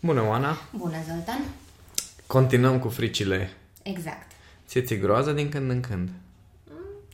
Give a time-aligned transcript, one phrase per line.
[0.00, 0.58] Bună, Oana!
[0.76, 1.40] Bună, Zoltan!
[2.26, 3.50] Continuăm cu fricile.
[3.82, 4.30] Exact.
[4.66, 6.08] Ție ți groază din când în când?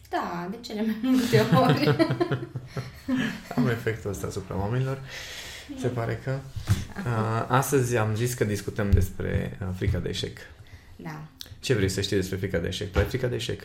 [0.09, 1.97] Da, de cele mai multe ori.
[3.57, 5.01] Am efectul ăsta asupra oamenilor.
[5.81, 6.39] Se pare că...
[6.97, 10.39] Uh, astăzi am zis că discutăm despre uh, frica de eșec.
[10.97, 11.23] Da.
[11.61, 12.93] Ce vrei să știi despre frica de eșec?
[12.93, 13.63] Tu ai frica de eșec?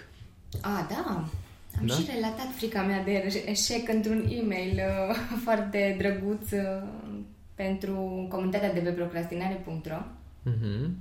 [0.62, 1.06] A, da.
[1.80, 1.94] Am Da?
[1.94, 4.80] și relatat frica mea de eșec într-un e-mail
[5.10, 5.16] uh,
[5.46, 6.84] foarte drăguț uh,
[7.64, 10.02] pentru comunitatea de pe procrastinare.ro
[10.44, 10.96] Mhm.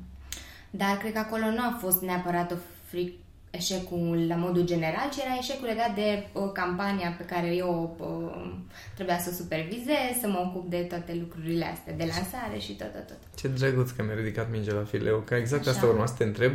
[0.70, 3.12] Dar cred că acolo nu a fost neapărat o fric
[3.50, 8.52] eșecul la modul general, ci era eșecul legat de uh, campania pe care eu uh,
[8.94, 12.92] trebuia să o supervizez, să mă ocup de toate lucrurile astea, de lansare și tot,
[12.92, 13.18] tot, tot.
[13.40, 15.70] Ce drăguț că mi-a ridicat mingea la fileu, că exact Așa.
[15.70, 16.52] asta urma să te întreb.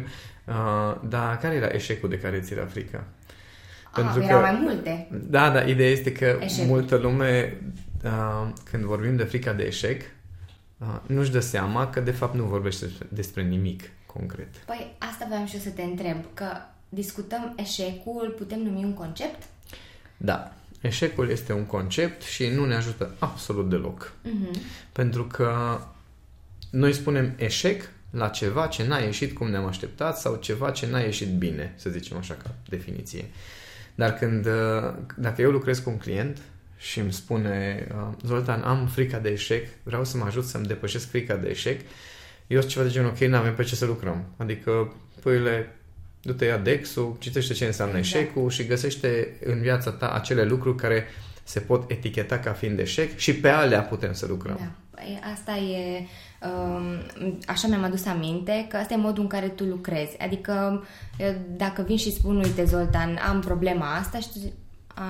[0.48, 3.04] Uh, dar care era eșecul de care ți era frică?
[3.92, 5.08] Ah, erau mai multe.
[5.12, 6.68] Da, da, ideea este că Eșecuri.
[6.68, 7.95] multă lume, uh,
[8.64, 10.02] când vorbim de frica de eșec,
[10.78, 14.56] uh, nu-și dă seama că de fapt nu vorbește despre nimic concret.
[14.56, 16.46] Păi asta vreau și eu să te întreb, că
[16.90, 19.44] discutăm eșecul, putem numi un concept?
[20.18, 24.14] Da, eșecul este un concept și nu ne ajută absolut deloc.
[24.22, 24.62] Mhm.
[24.92, 25.80] Pentru că
[26.72, 31.00] noi spunem eșec la ceva ce n-a ieșit cum ne-am așteptat sau ceva ce n-a
[31.00, 33.26] ieșit bine, să zicem așa ca definiție.
[33.96, 36.42] Dar când, uh, dacă eu lucrez cu un client
[36.86, 41.10] și îmi spune uh, Zoltan, am frica de eșec, vreau să mă ajut să-mi depășesc
[41.10, 41.82] frica de eșec,
[42.48, 44.26] eu sunt ceva de genul, ok, n-avem pe ce să lucrăm.
[44.38, 45.76] Adică, păile,
[46.22, 48.24] du-te ia Dexul, citește ce înseamnă Exact.
[48.24, 51.06] eșecul și găsește în viața ta acele lucruri care
[51.44, 54.56] se pot eticheta ca fiind eșec și pe alea putem să lucrăm.
[54.60, 54.72] Da.
[54.90, 56.06] Păi asta e...
[56.42, 57.02] Um,
[57.46, 60.20] așa mi-am adus aminte că asta e modul în care tu lucrezi.
[60.20, 60.84] Adică
[61.18, 64.54] eu, dacă vin și spun, uite Zoltan, am problema asta și tu zici,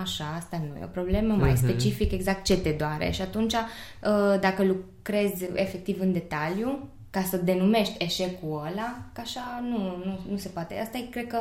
[0.02, 1.64] Așa, asta nu e o problemă, mai Mhm.
[1.64, 3.11] specific exact ce te doare.
[3.11, 9.63] Și atunci, uh, dacă lucrezi efectiv în detaliu, ca să denumești eșecul ăla, că așa
[9.69, 10.79] nu, nu, nu se poate.
[10.84, 11.40] Asta e, cred că,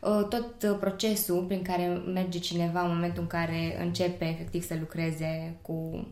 [0.00, 4.74] uh, tot uh, procesul prin care merge cineva în momentul în care începe efectiv să
[4.80, 6.06] lucreze cu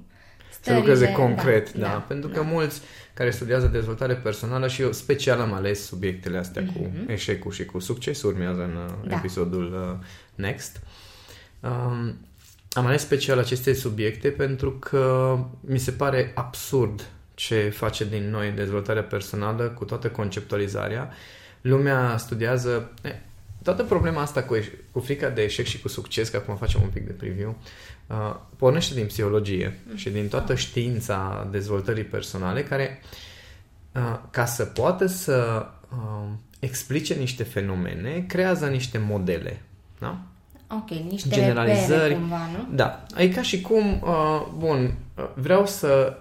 [0.51, 0.79] Să stările.
[0.87, 1.81] lucreze concret, da.
[1.87, 2.47] da, da pentru că da.
[2.47, 2.81] mulți
[3.15, 7.79] care studiază dezvoltare personală și eu special am ales subiectele astea cu eșecul și cu
[7.79, 9.09] succes, urmează în uh, Mhm.
[9.09, 9.17] Da.
[9.17, 10.81] episodul uh, next.
[11.65, 12.17] Um,
[12.73, 18.51] am ales special aceste subiecte pentru că mi se pare absurd ce face din noi
[18.51, 21.11] dezvoltarea personală cu toată conceptualizarea.
[21.61, 23.15] Lumea studiază e,
[23.63, 26.83] toată problema asta cu, eș- cu frica de eșec și cu succes, că acum facem
[26.83, 27.57] un pic de preview,
[28.07, 33.03] uh, pornește din psihologie și din toată știința dezvoltării personale care
[33.93, 39.63] uh, ca să poată să uh, explice niște fenomene, creează niște modele.
[39.99, 40.23] Da?
[40.71, 42.01] Ok, niște generalizări.
[42.01, 42.77] repere cumva, nu?
[42.77, 46.19] Da, e ca și cum, uh, bun, uh, vreau să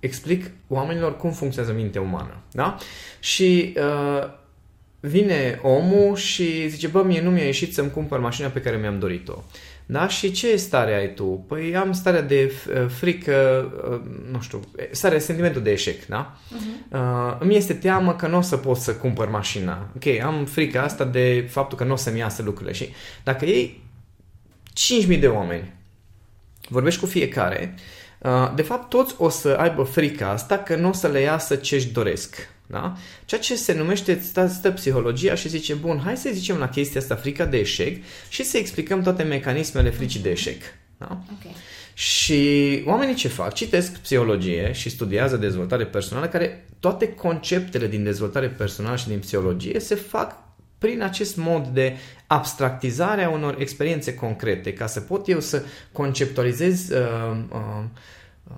[0.00, 2.76] explic oamenilor cum funcționează mintea umană, da?
[3.20, 4.28] Și uh,
[5.00, 8.98] vine omul și zice, bă, mie nu mi-a ieșit să-mi cumpăr mașina pe care mi-am
[8.98, 9.42] dorit-o.
[9.90, 10.08] Da?
[10.08, 11.24] Și ce stare ai tu?
[11.24, 14.00] Păi am starea de uh, frică, uh,
[14.32, 16.36] nu știu, starea, sentimentul de eșec, da?
[16.36, 16.92] Uh-huh.
[16.92, 19.88] Uh, îmi este teamă că nu o să pot să cumpăr mașina.
[19.96, 22.72] Ok, am frica asta de faptul că nu o să-mi iasă lucrurile.
[22.72, 22.88] Și
[23.24, 23.82] dacă iei
[25.08, 25.72] 5.000 de oameni,
[26.68, 27.74] vorbești cu fiecare,
[28.18, 31.56] uh, de fapt toți o să aibă frica asta că nu o să le iasă
[31.56, 32.48] ce își doresc.
[32.70, 32.96] Da?
[33.24, 37.00] Ceea ce se numește, stă, stă psihologia și zice, bun, hai să zicem la chestia
[37.00, 40.62] asta frica de eșec și să explicăm toate mecanismele fricii de eșec.
[40.98, 41.22] Da?
[41.32, 41.52] Ok.
[41.94, 43.54] Și oamenii ce fac?
[43.54, 49.80] Citesc psihologie și studiază dezvoltare personală, care toate conceptele din dezvoltare personală și din psihologie
[49.80, 50.36] se fac
[50.78, 56.88] prin acest mod de abstractizare a unor experiențe concrete, ca să pot eu să conceptualizez
[56.88, 57.84] uh, uh,
[58.44, 58.54] uh,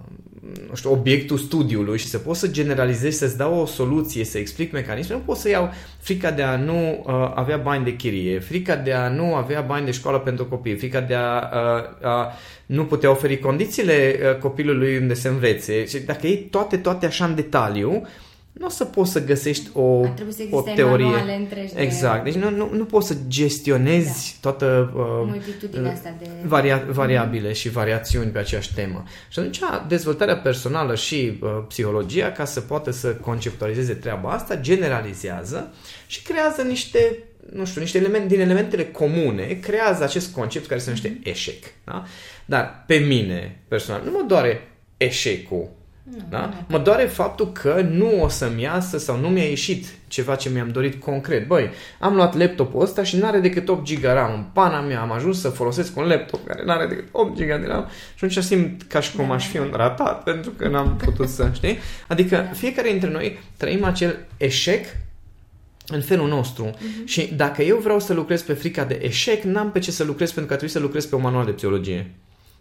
[0.69, 4.72] nu știu, obiectul studiului și să pot să generalizez, să-ți dau o soluție, să explic
[4.72, 8.76] mecanismul, nu pot să iau frica de a nu uh, avea bani de chirie, frica
[8.76, 12.32] de a nu avea bani de școală pentru copii, frica de a, uh, a
[12.66, 15.87] nu putea oferi condițiile uh, copilului unde să învețe.
[15.87, 18.06] Și dacă iei toate, toate așa în detaliu,
[18.62, 21.05] nu o să poți să găsești o, Ar trebui să o existe teorie.
[21.05, 22.25] manuale întregi de- Exact.
[22.25, 24.50] Deci nu, nu, nu poți să gestionezi da.
[24.50, 26.26] toată uh, Multitudinea asta de...
[26.47, 29.05] varia- variabile și variațiuni pe aceeași temă.
[29.29, 35.73] Și atunci dezvoltarea personală și uh, psihologia, ca să poată să conceptualizeze treaba asta, generalizează
[36.06, 37.19] și creează niște
[37.53, 41.64] nu știu, niște elemente, din elementele comune, creează acest concept care se numește eșec.
[41.85, 42.05] Da?
[42.44, 45.69] Dar pe mine, personal, nu mă doare eșecul
[46.17, 46.47] Nu, Da?
[46.47, 46.55] nu.
[46.69, 50.69] Mă doare faptul că nu o să-mi iasă sau nu mi-a ieșit ceva ce mi-am
[50.69, 51.47] dorit concret.
[51.47, 55.00] Băi, am luat laptopul ăsta și n-are decât 8 GB RAM în pana mea.
[55.00, 58.44] Am ajuns să folosesc un laptop care n-are decât 8 GB de RAM și atunci
[58.44, 61.50] simt ca și cum Da, aș fi da, un ratat pentru că n-am putut să,
[61.53, 61.79] știi?
[62.09, 62.43] Adică Da.
[62.43, 64.85] fiecare dintre noi trăim acel eșec
[65.87, 66.64] în felul nostru.
[66.64, 67.06] Mhm.
[67.06, 70.29] Și dacă eu vreau să lucrez pe frica de eșec, n-am pe ce să lucrez
[70.32, 72.11] pentru că trebuie să lucrez pe un manual de psihologie.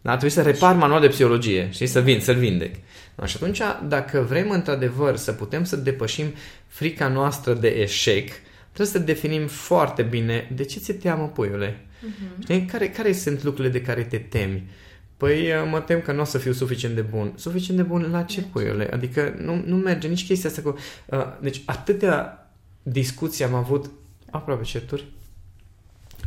[0.02, 0.10] Da?
[0.10, 2.76] Trebuie să repar manual de psihologie și să vin, să-l vindec.
[3.16, 3.26] Da?
[3.26, 6.26] Și atunci, dacă vrem într-adevăr să putem să depășim
[6.68, 8.30] frica noastră de eșec,
[8.72, 11.86] trebuie să definim foarte bine de ce ți-e teamă, puiule.
[12.02, 12.42] Mhm.
[12.42, 12.66] Știi?
[12.66, 14.70] Care, care sunt lucrurile de care te temi?
[15.18, 17.34] Păi mă tem că nu o să fiu suficient de bun.
[17.36, 18.90] Suficient de bun la ce, puiule?
[18.92, 20.78] Adică nu, nu merge nici chestia asta cu...
[21.06, 22.50] Uh, deci atâtea
[22.84, 23.92] discuții am avut
[24.30, 25.06] aproape certuri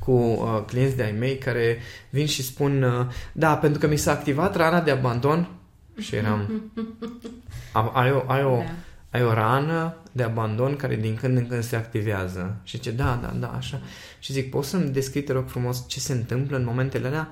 [0.04, 1.78] cu uh, clienți de-ai mei care
[2.10, 5.48] vin și spun uh, da, pentru că mi s-a activat rana de abandon
[5.98, 6.62] și eram
[7.72, 8.64] "Am- ai o, ai o, Da.
[9.18, 12.56] ai o rană de abandon care din când în când se activează.
[12.62, 13.80] Și ce da, da, da, așa.
[14.18, 17.30] Și zic, poți să-mi descrii, te rog frumos, ce se întâmplă în momentele alea?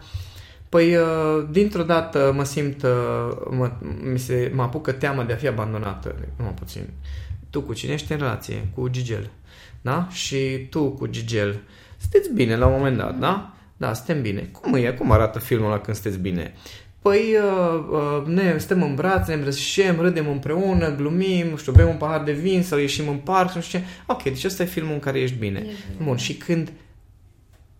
[0.69, 1.05] Păi, uh,
[1.51, 2.91] dintr-o dată mă simt, uh,
[3.51, 3.71] mă,
[4.13, 6.15] mi se, mă apucă teama de a fi abandonată.
[6.37, 6.83] Nu puțin.
[7.51, 8.69] Tu cu cine ești în relație?
[8.75, 9.31] Cu Gigel.
[9.81, 10.09] Da?
[10.11, 11.61] Și tu cu Gigel.
[12.03, 13.55] Sunteți bine la un moment dat, da?
[13.77, 14.41] Da, suntem bine.
[14.41, 14.95] Cum e?
[14.99, 16.55] Cum arată filmul ăla când sunteți bine?
[17.03, 21.89] Păi uh, uh, ne stăm în brațe, ne îmbrățișăm, râdem împreună, glumim, nu știu, bem
[21.89, 23.85] un pahar de vin sau ieșim în parc, nu știu ce.
[24.07, 25.59] Ok, deci ăsta e filmul în care ești bine.
[25.59, 26.05] Ești bine.
[26.05, 26.73] Bun, și când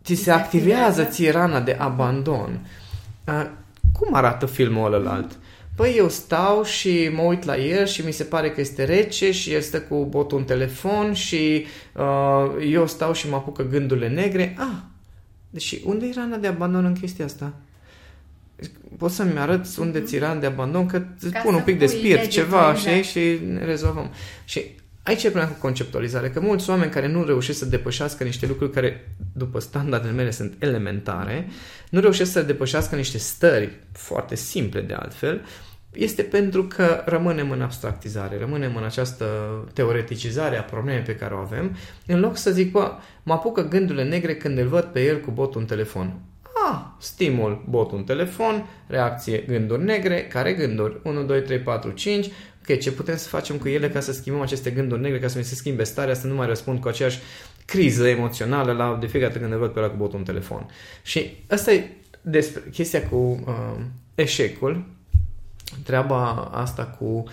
[0.05, 1.05] ți se se activează activează.
[1.05, 2.67] ție rana de abandon,
[3.27, 3.47] uh,
[3.93, 5.39] cum arată filmul ălălalt?
[5.77, 9.33] Păi eu stau și mă uit la el și mi se pare că este rece
[9.33, 11.67] și el stă cu botul în telefon și
[11.97, 14.57] uh, eu stau și mă apucă gândurile negre.
[14.59, 14.77] Ah,
[15.51, 17.53] deci unde e rana de abandon în chestia asta?
[18.99, 20.87] Poți să-mi arăți unde ți rana de abandon?
[20.87, 23.05] Că îți Ca pun să un pic de pui spirit, degetul, ceva, exact.
[23.05, 23.23] știi?
[23.23, 24.11] Și ne rezolvăm.
[24.45, 24.65] Și
[25.03, 28.71] aici e problema cu conceptualizare, că mulți oameni care nu reușesc să depășească niște lucruri
[28.73, 31.49] care, după standardele mele, sunt elementare,
[31.91, 35.45] nu reușesc să depășească niște stări foarte simple de altfel,
[35.93, 39.27] este pentru că rămânem în abstractizare, rămânem în această
[39.73, 41.77] teoreticizare a problemei pe care o avem,
[42.07, 45.31] în loc să zic, bă, mă apucă gândurile negre când îl văd pe el cu
[45.31, 46.21] botul în telefon.
[46.71, 51.01] Ah, stimul, botul în telefon, reacție, gânduri negre, care gânduri?
[51.03, 52.31] 1, 2, 3, 4, 5.
[52.69, 55.39] Ok, ce putem să facem cu ele ca să schimbăm aceste gânduri negre, ca să
[55.39, 57.19] mi se schimbe starea, să nu mai răspund cu aceeași
[57.65, 60.71] criză emoțională la de fiecare dată când îl văd pe ăla cu botul în telefon.
[61.03, 64.85] Și asta e despre chestia cu uh, eșecul,
[65.85, 67.25] treaba asta cu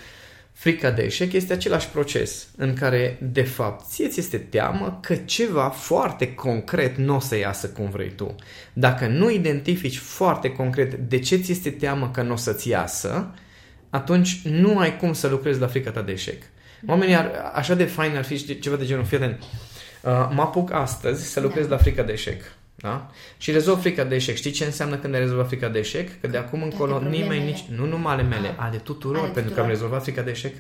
[0.52, 5.16] frica de eșec este același proces în care, de fapt, ție ți este teamă că
[5.16, 8.36] ceva foarte concret nu o să iasă cum vrei tu.
[8.74, 13.34] Dacă nu identifici foarte concret de ce ți este teamă că nu o să-ți iasă,
[13.90, 16.42] atunci nu ai cum să lucrezi la frica ta de eșec.
[16.88, 20.72] Oamenii ar, așa de fain ar fi ceva de genul, fii atent, uh, mă apuc
[20.72, 21.76] astăzi să lucrez Da.
[21.76, 22.42] la frica de eșec.
[22.76, 23.12] Da?
[23.38, 24.36] Și rezolv frica de eșec.
[24.36, 26.22] Știi ce înseamnă când ai rezolvat frica de eșec?
[26.22, 27.64] Că de acum încolo problemele- nimeni nici...
[27.76, 28.54] Nu numai ale mele, Ah.
[28.58, 29.70] ale tuturor, Ale pentru că am tuturor.
[29.70, 30.54] rezolvat frica de eșec.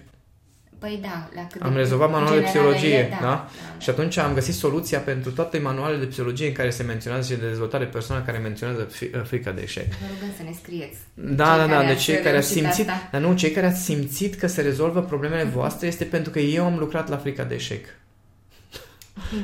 [0.79, 3.27] Păi da, la cât Am de rezolvat manualul de generalele, psihologie, da, da?
[3.27, 7.33] da, Și atunci am găsit soluția pentru toate manualele de psihologie în care se menționează
[7.33, 9.87] și de dezvoltare personală care menționează fi- frica de eșec.
[9.87, 10.97] Vă rugăm să ne scrieți.
[11.13, 13.09] Da, Cei da, da, care de ați cei care ați reușit simțit, asta.
[13.11, 16.65] dar nu, cei care ați simțit că se rezolvă problemele voastre este pentru că eu
[16.65, 17.85] am lucrat la frica de eșec.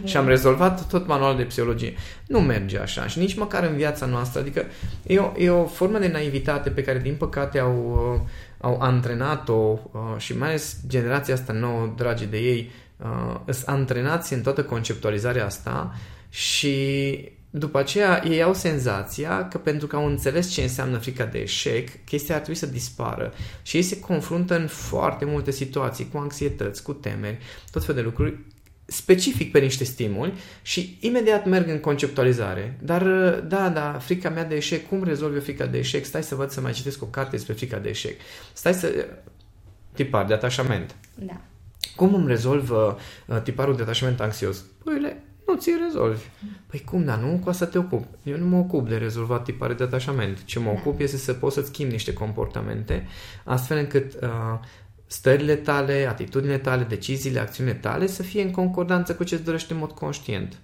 [0.03, 1.93] Și am rezolvat tot manualul de psihologie.
[2.27, 4.39] Nu merge așa și nici măcar în viața noastră.
[4.39, 4.65] Adică
[5.07, 7.75] e o, e o formă de naivitate pe care, din păcate, au,
[8.13, 8.29] uh,
[8.65, 14.33] au antrenat-o uh, și mai ales generația asta nouă, dragii de ei, uh, sunt antrenați
[14.33, 15.95] în toată conceptualizarea asta
[16.29, 16.75] și
[17.49, 22.05] după aceea ei au senzația că pentru că au înțeles ce înseamnă frica de eșec,
[22.05, 23.33] chestia ar trebui să dispară.
[23.61, 27.37] Și ei se confruntă în foarte multe situații cu anxietăți, cu temeri,
[27.71, 28.37] tot fel de lucruri
[28.85, 32.77] specific pe niște stimuli și imediat merg în conceptualizare.
[32.81, 33.03] Dar,
[33.47, 36.05] da, da, frica mea de eșec, cum rezolv eu frica de eșec?
[36.05, 38.19] Stai să văd să mai citesc o carte despre frica de eșec.
[38.53, 39.07] Stai să...
[39.93, 40.95] Tipar de atașament.
[41.15, 41.41] Da.
[41.95, 44.65] Cum îmi rezolv uh, tiparul de atașament anxios?
[44.83, 46.23] Păi, le, nu ți rezolvi.
[46.67, 48.05] Păi cum, dar nu cu asta te ocup.
[48.23, 50.43] Eu nu mă ocup de rezolvat tipare de atașament.
[50.43, 50.79] Ce mă Da.
[50.79, 53.07] ocup este să poți să-ți schimbi niște comportamente,
[53.43, 54.59] astfel încât uh,
[55.15, 59.73] stările tale, atitudinile tale, deciziile, acțiunile tale să fie în concordanță cu ce îți dorește
[59.73, 60.59] în mod conștient.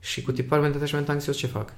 [0.00, 1.72] Și cu tiparul de atașament anxios ce fac?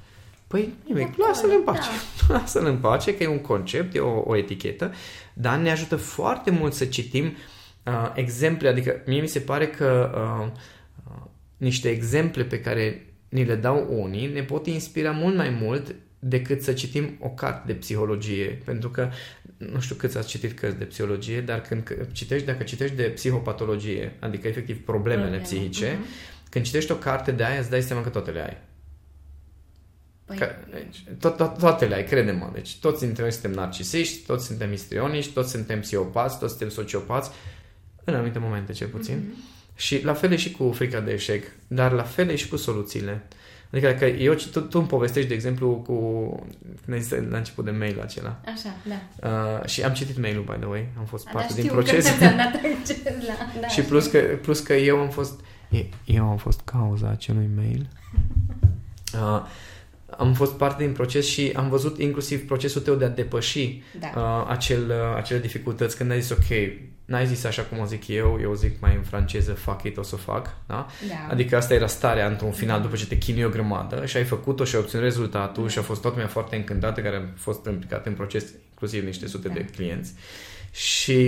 [0.46, 1.88] Păi nimic, De lasă-l în acolo, pace.
[2.38, 4.92] Lasă-l în pace, că e un concept, e o, o etichetă,
[5.34, 10.10] dar ne ajută foarte mult să citim uh, exemple, adică mie mi se pare că
[10.14, 10.62] uh,
[11.04, 11.22] uh,
[11.56, 16.62] niște exemple pe care ni le dau unii ne pot inspira mult mai mult decât
[16.62, 19.10] să citim o carte de psihologie, pentru că
[19.68, 24.16] nu știu câți ați citit cărți de psihologie, dar când citești, dacă citești de psihopatologie,
[24.18, 25.44] adică efectiv problemele Probleme.
[25.44, 26.50] psihice, uh-huh.
[26.50, 28.56] când citești o carte de aia, îți dai seama că toate le ai.
[30.24, 30.36] Păi...
[30.36, 32.50] Că, deci, to- to- toate le ai, crede-mă.
[32.52, 37.30] Deci toți dintre noi suntem narcisiști, toți suntem istrioniști, toți suntem psihopați, toți suntem sociopați,
[38.04, 39.18] în anumite momente cel puțin.
[39.18, 39.76] Uh-huh.
[39.76, 42.56] Și la fel e și cu frica de eșec, dar la fel e și cu
[42.56, 43.28] soluțiile.
[43.72, 45.94] Adică că eu, tu, tu îmi povestești, de exemplu, cu
[46.84, 48.40] când ai zis la început de mail acela.
[48.46, 49.28] Așa, da.
[49.28, 50.88] Uh, și am citit mail-ul, by the way.
[50.98, 52.08] Am fost A, parte da, din proces.
[52.18, 52.30] Că la,
[53.60, 55.40] da, și plus că, plus că eu am fost
[56.04, 57.88] eu am fost cauza acelui mail.
[59.14, 59.42] Uh,
[60.16, 64.12] am fost parte din proces și am văzut inclusiv procesul tău de a depăși da.
[64.16, 66.58] uh, acel, uh, acele dificultăți când ai zis ok,
[67.04, 70.02] n-ai zis așa cum o zic eu, eu zic mai în franceză fuck it, o
[70.02, 70.86] să fac, da?
[71.08, 71.26] da.
[71.30, 72.82] Adică asta era starea într-un final da.
[72.82, 75.68] după ce te chinui o grămadă și ai făcut-o și ai obținut rezultatul da.
[75.68, 79.26] și a fost toată lumea foarte încântată care a fost implicat în proces, inclusiv niște
[79.26, 79.54] sute da.
[79.54, 80.12] de clienți.
[80.70, 81.20] Și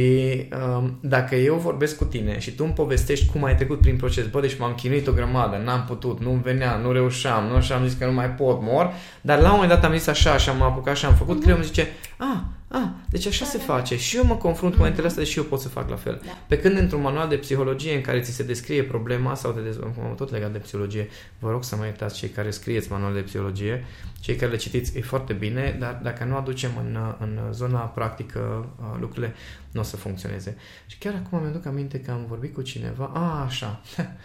[0.76, 4.26] um, dacă eu vorbesc cu tine și tu îmi povestești cum ai trecut prin proces,
[4.26, 7.86] bă, deci m-am chinuit o grămadă, n-am putut, nu venea, nu reușeam, nu așa am
[7.86, 10.48] zis că nu mai pot, mor, dar la un moment dat am zis așa și
[10.48, 11.40] am apucat și am făcut, mm-hmm.
[11.40, 12.40] creierul îmi zice, ah,
[12.74, 13.62] Ah, deci așa da, se da.
[13.62, 13.96] face.
[13.96, 16.20] Și eu mă confrunt cu momentele astea și eu pot să fac la fel.
[16.24, 16.38] Da.
[16.46, 20.12] Pe când într-un manual de psihologie în care ți se descrie problema sau de dezvoltare,
[20.16, 23.84] tot legat de psihologie, vă rog să mă iertați cei care scrieți manual de psihologie,
[24.20, 28.68] cei care le citiți, e foarte bine, dar dacă nu aducem în, în zona practică
[29.00, 29.34] lucrurile,
[29.70, 30.56] nu o să funcționeze.
[30.86, 33.80] Și chiar acum mi-aduc aminte că am vorbit cu cineva, a, așa,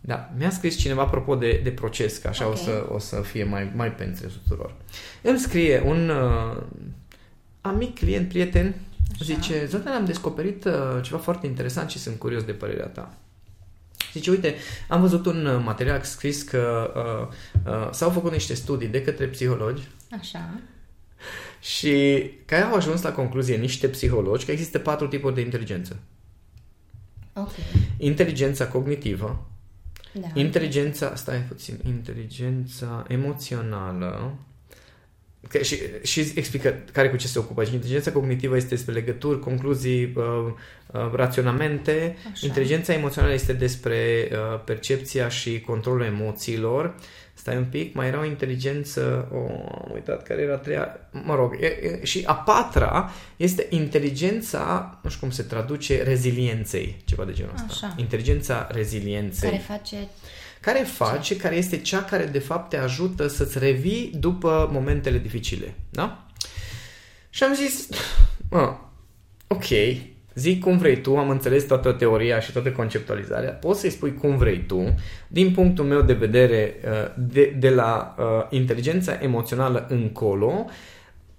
[0.00, 2.58] Da, mi-a scris cineva apropo de, de proces, că așa okay.
[2.60, 4.74] o, să, o să fie mai, mai pentru tuturor.
[5.22, 6.62] Îmi scrie un uh,
[7.66, 8.74] amic, client, prieten,
[9.12, 9.24] Așa.
[9.24, 13.14] zice, Zoltan, am descoperit uh, ceva foarte interesant și sunt curios de părerea ta.
[14.12, 14.54] Zice, uite,
[14.88, 19.26] am văzut un uh, material scris că uh, uh, s-au făcut niște studii de către
[19.26, 19.82] psihologi.
[20.18, 20.60] Așa.
[21.60, 25.98] Și care au ajuns la concluzie niște psihologi că există patru tipuri de inteligență.
[27.32, 27.52] Ok.
[27.96, 29.46] Inteligența cognitivă,
[30.12, 30.26] da.
[30.34, 34.34] inteligența, stai puțin, inteligența emoțională,
[35.48, 37.64] Că, și, și explică care cu ce se ocupă.
[37.64, 40.24] Și inteligența cognitivă este despre legături, concluzii, uh,
[40.86, 42.16] uh, raționamente.
[42.32, 42.46] Așa.
[42.46, 46.94] Inteligența emoțională este despre uh, percepția și controlul emoțiilor.
[47.34, 51.34] Stai un pic, mai era o inteligență, oh, am uitat care era a treia, mă
[51.34, 57.24] rog, e, e, și a patra este inteligența, nu știu cum se traduce, rezilienței, ceva
[57.24, 57.66] de genul ăsta.
[57.70, 57.94] Așa.
[57.96, 59.50] Inteligența rezilienței.
[59.50, 59.96] Care face
[60.66, 65.74] care face, care este cea care de fapt te ajută să-ți revii după momentele dificile.
[65.90, 66.26] Da?
[67.30, 67.88] Și am zis,
[68.50, 68.76] mă,
[69.46, 69.64] ok,
[70.34, 74.36] zic cum vrei tu, am înțeles toată teoria și toată conceptualizarea, poți să-i spui cum
[74.36, 74.94] vrei tu,
[75.28, 80.66] din punctul meu de vedere, uh, de, de la uh, inteligența emoțională încolo,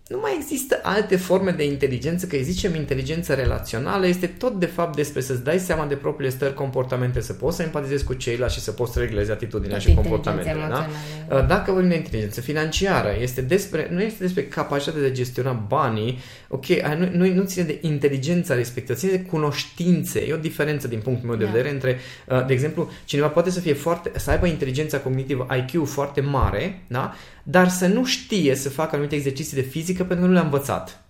[0.08, 4.66] nu mai există alte forme de inteligență, că îi zicem inteligență relațională, este tot de
[4.66, 8.56] fapt despre să-ți dai seama de propriile stări comportamente, să poți să empatizezi cu ceilalți
[8.56, 10.68] și să poți să reglezi atitudinea tot și comportamentele.
[10.70, 10.88] Da?
[11.30, 15.52] Uh, dacă vorbim de inteligență financiară, este despre, nu este despre capacitatea de a gestiona
[15.52, 16.66] banii, ok,
[16.98, 20.20] nu, nu, nu ține de inteligența respectivă, ține de cunoștințe.
[20.20, 21.52] E o diferență din punctul meu de da.
[21.52, 25.86] vedere între, uh, de exemplu, cineva poate să fie foarte, să aibă inteligența cognitivă IQ
[25.86, 27.14] foarte mare, da?
[27.50, 31.02] dar să nu știe să facă anumite exerciții de fizică pentru că nu le-a învățat.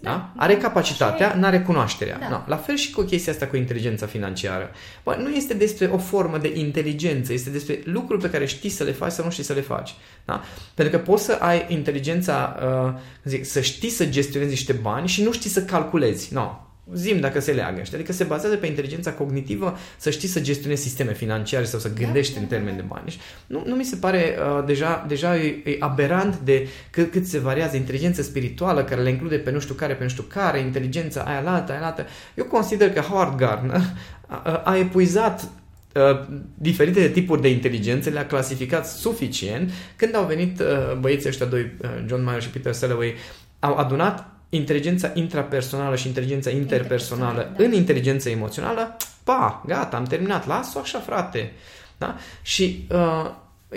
[0.00, 0.10] Da?
[0.10, 0.32] da?
[0.36, 2.18] Are capacitatea, nu are cunoașterea.
[2.18, 2.28] Da.
[2.28, 2.44] Da.
[2.48, 4.70] La fel și cu chestia asta cu inteligența financiară.
[5.04, 8.84] Bă, nu este despre o formă de inteligență, este despre lucruri pe care știi să
[8.84, 9.94] le faci sau nu știi să le faci.
[10.24, 10.42] Da?
[10.74, 15.22] Pentru că poți să ai inteligența, uh, zic, să știi să gestionezi niște bani și
[15.22, 16.34] nu știi să calculezi.
[16.34, 16.63] No.
[16.92, 17.82] Zim dacă se leagă.
[17.82, 17.96] Știi?
[17.96, 22.04] Adică se bazează pe inteligența cognitivă să știi să gestionezi sisteme financiare sau să da,
[22.04, 23.04] gândești da, în termeni de bani.
[23.04, 27.26] Deci, nu, nu mi se pare uh, deja, deja e, e aberant de cât, cât
[27.26, 30.58] se variază inteligența spirituală care le include pe nu știu care, pe nu știu care,
[30.58, 32.06] inteligența aia la alta, aia la alta.
[32.34, 33.80] Eu consider că Howard Gardner
[34.26, 35.48] a, a epuizat
[35.94, 39.70] Uh, diferite tipuri de inteligențe, le-a clasificat suficient.
[39.96, 43.14] Când au venit uh, băieții ăștia doi, uh, John Mayer și Peter Selloway,
[43.58, 47.64] au adunat inteligența intrapersonală și inteligența interpersonală da.
[47.64, 51.52] în inteligența emoțională, pa, gata, am terminat, las-o așa, frate.
[51.98, 52.16] Da?
[52.42, 53.30] Și uh,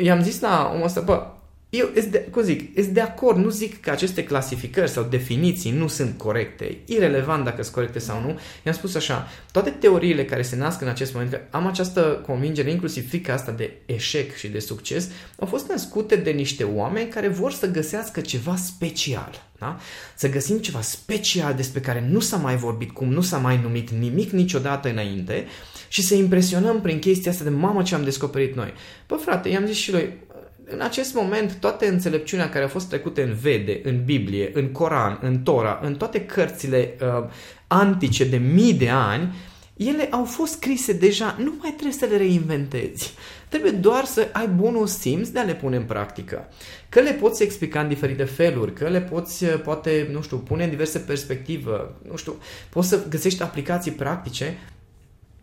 [0.04, 1.28] i-am zis la omul ăsta, bă,
[1.70, 5.88] eu, de, cum zic, sunt de acord, nu zic că aceste clasificări sau definiții nu
[5.88, 8.40] sunt corecte, irrelevant dacă sunt corecte sau nu.
[8.66, 12.72] I-am spus așa, toate teoriile care se nasc în acest moment, că am această convingere,
[12.72, 15.10] inclusiv frica asta de eșec și de succes,
[15.40, 19.46] au fost născute de niște oameni care vor să găsească ceva special.
[19.60, 19.80] Da?
[20.16, 23.90] Să găsim ceva special despre care nu s-a mai vorbit, cum nu s-a mai numit
[23.90, 25.46] nimic niciodată înainte
[25.88, 28.74] și să impresionăm prin chestia asta de mamă ce am descoperit noi.
[29.08, 30.14] Bă, frate, i-am zis și lui,
[30.70, 35.20] în acest moment toate înțelepciunea care a fost trecute în Vede, în Biblie, în Coran,
[35.22, 37.30] în Tora, în toate cărțile uh,
[37.68, 39.36] antice de mii de ani,
[39.78, 43.14] ele au fost scrise deja, nu mai trebuie să le reinventezi.
[43.50, 46.48] Trebuie doar să ai bunul simț de a le pune în practică.
[46.90, 50.64] Că le poți explica în diferite feluri, că le poți, uh, poate, nu știu, pune
[50.64, 51.72] în diverse perspective,
[52.10, 52.36] nu știu,
[52.70, 54.58] poți să găsești aplicații practice,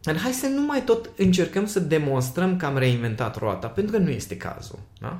[0.05, 3.99] dar hai să nu mai tot încercăm să demonstrăm că am reinventat roata, pentru că
[3.99, 4.79] nu este cazul.
[5.01, 5.19] Da?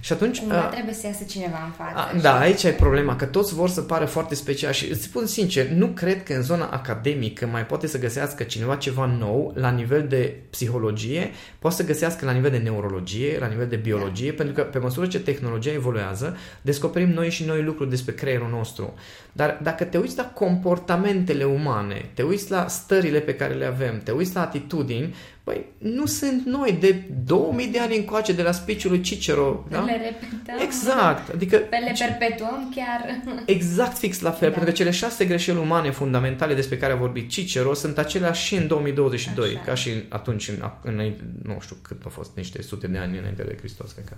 [0.00, 0.38] Și atunci...
[0.38, 2.16] Cumva uh, trebuie să iasă cineva în față.
[2.16, 5.26] A, da, aici e problema, că toți vor să pară foarte special și îți spun
[5.26, 9.70] sincer, nu cred că în zona academică mai poate să găsească cineva ceva nou la
[9.70, 14.36] nivel de psihologie, poate să găsească la nivel de neurologie, la nivel de biologie, da.
[14.36, 18.94] pentru că pe măsură ce tehnologia evoluează, descoperim noi și noi lucruri despre creierul nostru.
[19.32, 24.00] Dar dacă te uiți la comportamentele umane, te uiți la stările pe care le avem,
[24.04, 25.14] te uiți la atitudini,
[25.50, 29.66] Păi nu sunt noi de 2000 de ani încoace de la spiciul lui Cicero.
[29.70, 29.80] Da?
[29.80, 30.58] Le repetăm.
[30.62, 31.34] Exact.
[31.34, 33.22] Adică, Pe le perpetuăm chiar.
[33.44, 34.54] Exact fix la fel, da.
[34.54, 38.54] pentru că cele șase greșeli umane fundamentale despre care a vorbit Cicero sunt aceleași și
[38.54, 39.60] în 2022, Așa.
[39.64, 43.42] ca și atunci, în, în, nu știu cât au fost, niște sute de ani înainte
[43.42, 44.14] de Hristos, cred că.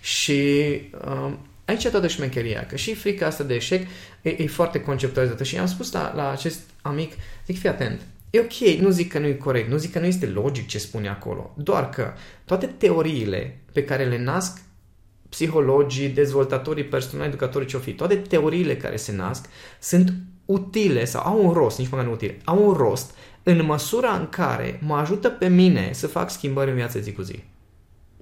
[0.00, 0.42] Și
[1.04, 1.32] uh,
[1.64, 3.86] aici e toată șmecheria, că și frica asta de eșec
[4.22, 7.12] e, e foarte conceptualizată și am spus la, la acest amic,
[7.46, 10.06] zic, fii atent, E ok, nu zic că nu e corect, nu zic că nu
[10.06, 12.12] este logic ce spune acolo, doar că
[12.44, 14.60] toate teoriile pe care le nasc
[15.28, 19.46] psihologii, dezvoltatorii personali, educatorii ce-o fi, toate teoriile care se nasc
[19.80, 20.12] sunt
[20.44, 24.28] utile sau au un rost, nici măcar nu utile, au un rost în măsura în
[24.28, 27.42] care mă ajută pe mine să fac schimbări în viața zi cu zi.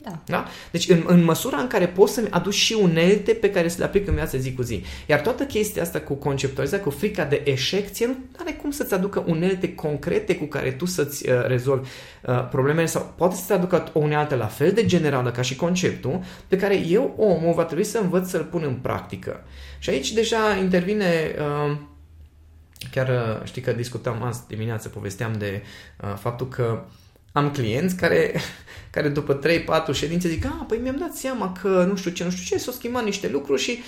[0.07, 0.19] Da.
[0.27, 0.47] da?
[0.71, 3.85] Deci în, în măsura în care poți să-mi aduci și unelte pe care să le
[3.85, 4.85] aplic în viața zi cu zi.
[5.07, 8.95] Iar toată chestia asta cu conceptualizarea, cu frica de eșec, ție nu are cum să-ți
[8.95, 11.89] aducă unelte concrete cu care tu să-ți uh, rezolvi
[12.23, 16.23] uh, problemele sau poate să-ți aducă o unealtă la fel de generală ca și conceptul
[16.49, 19.45] pe care eu, omul, va trebui să învăț să-l pun în practică.
[19.79, 21.35] Și aici deja intervine...
[21.39, 21.77] Uh,
[22.91, 25.63] chiar uh, știi că discutam azi dimineață, povesteam de
[26.03, 26.85] uh, faptul că
[27.37, 28.33] am clienți care
[28.97, 29.41] care după
[29.91, 32.63] 3-4 ședințe zic, a, păi mi-am dat seama că nu știu ce, nu știu ce,
[32.63, 33.83] s-au schimbat niște lucruri și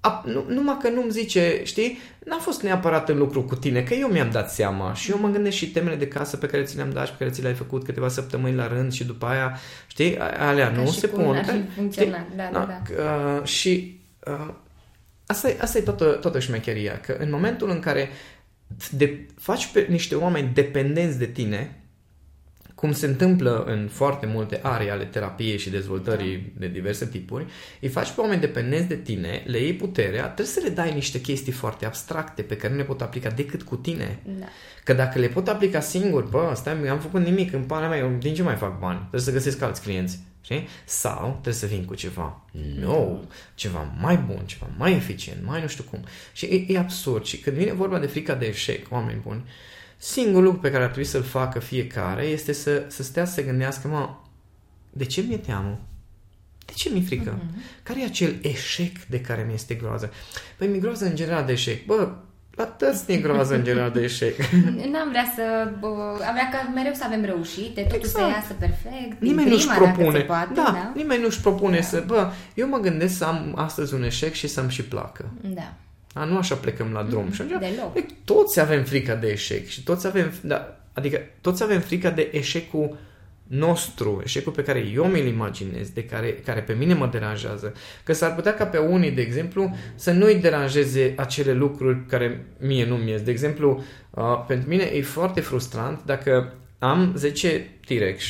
[0.00, 3.94] a, nu, numai că nu-mi zice, știi, n-a fost neapărat în lucru cu tine, că
[3.94, 6.76] eu mi-am dat seama și eu mă gândesc și temele de casă pe care ți
[6.76, 9.58] le-am dat și pe care ți le-ai făcut câteva săptămâni la rând și după aia,
[9.86, 11.44] știi, alea Ca nu se pun.
[11.90, 12.82] Știi, da, da, da.
[13.02, 14.54] Uh, și uh,
[15.26, 18.08] asta, e, asta e toată, toată șmecheria, că în momentul în care
[18.90, 21.80] de, faci pe niște oameni dependenți de tine,
[22.76, 26.66] cum se întâmplă în foarte multe arii ale terapiei și dezvoltării da.
[26.66, 27.46] de diverse tipuri,
[27.80, 31.20] îi faci pe oameni dependenți de tine, le iei puterea, trebuie să le dai niște
[31.20, 34.18] chestii foarte abstracte pe care nu le pot aplica decât cu tine.
[34.24, 34.46] Da.
[34.84, 38.16] Că dacă le pot aplica singur, bă, stai, am făcut nimic în pana mea, eu
[38.18, 38.98] din ce mai fac bani?
[38.98, 40.18] Trebuie să găsesc alți clienți.
[40.40, 40.68] Știi?
[40.84, 42.44] Sau trebuie să vin cu ceva
[42.80, 46.04] nou, ceva mai bun, ceva mai eficient, mai nu știu cum.
[46.32, 47.24] Și e, e absurd.
[47.24, 50.82] Și când vine vorba de frica de eșec, oameni buni, uh, Singurul lucru pe care
[50.82, 54.08] ar trebui să-l facă fiecare este să, să stea să se gândească, mă,
[54.92, 55.80] de ce mi-e teamă?
[56.66, 57.38] De ce mi-e frică?
[57.38, 57.82] Uh-huh.
[57.82, 60.12] Care e acel eșec de care mi este groază?
[60.56, 61.84] Păi mi groază în general de eșec.
[61.84, 62.12] Bă,
[62.56, 64.36] la toți ne groază în general de eșec.
[64.92, 65.72] N-am vrea să...
[65.80, 65.86] Bă,
[66.26, 68.24] am vrea ca mereu să avem reușite, totul exact.
[68.24, 69.20] să iasă perfect.
[69.20, 70.20] Nimeni nu-și propune.
[70.20, 71.82] Poate, da, da, nimeni nu-și propune da.
[71.82, 72.02] să...
[72.06, 75.30] Bă, eu mă gândesc să am astăzi un eșec și să-mi și placă.
[75.40, 75.72] Da.
[76.16, 77.24] A, nu așa plecăm la drum.
[77.24, 77.96] Mm, și atunci, deloc.
[78.24, 82.96] toți avem frica de eșec și toți avem, da, adică toți avem frica de eșecul
[83.46, 87.74] nostru, eșecul pe care eu mi-l imaginez, de care, care pe mine mă deranjează.
[88.04, 92.86] Că s-ar putea ca pe unii, de exemplu, să nu-i deranjeze acele lucruri care mie
[92.86, 98.24] nu mi De exemplu, uh, pentru mine e foarte frustrant dacă am 10 T-Rex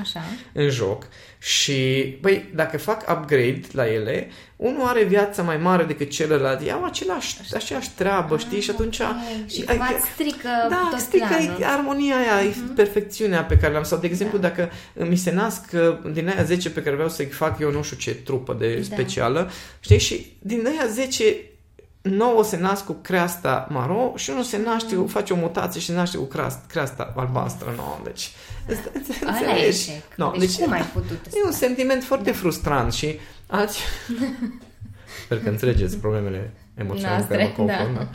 [0.00, 0.20] Așa.
[0.52, 1.06] în joc
[1.38, 6.62] și, băi, dacă fac upgrade la ele, unul are viața mai mare decât celălalt.
[6.62, 8.60] Iau același, aceeași treabă, știi?
[8.60, 9.00] Și atunci...
[9.46, 11.64] Și cumva strică da, tot strică planul.
[11.64, 12.74] armonia aia, uh-huh.
[12.74, 13.84] perfecțiunea pe care le-am.
[13.84, 14.48] Sau, de exemplu, da.
[14.48, 15.70] dacă mi se nasc
[16.12, 18.82] din aia 10 pe care vreau să-i fac eu nu știu ce trupă de da.
[18.82, 19.50] specială,
[19.80, 19.98] știi?
[19.98, 21.24] Și din aia 10
[22.02, 25.06] nouă se nasc cu creasta maro și unul se naște, mm.
[25.06, 28.00] face o mutație și se naște cu creasta, creasta albastră nouă.
[28.04, 28.30] Deci,
[28.66, 29.38] da.
[29.42, 30.02] Ăla e eșec.
[30.16, 32.36] No, deci, deci cum ai putut E un sentiment foarte da.
[32.36, 33.80] frustrant și alți...
[35.24, 37.96] Sper că înțelegeți problemele emoționale care mă confund.
[37.96, 38.08] Da.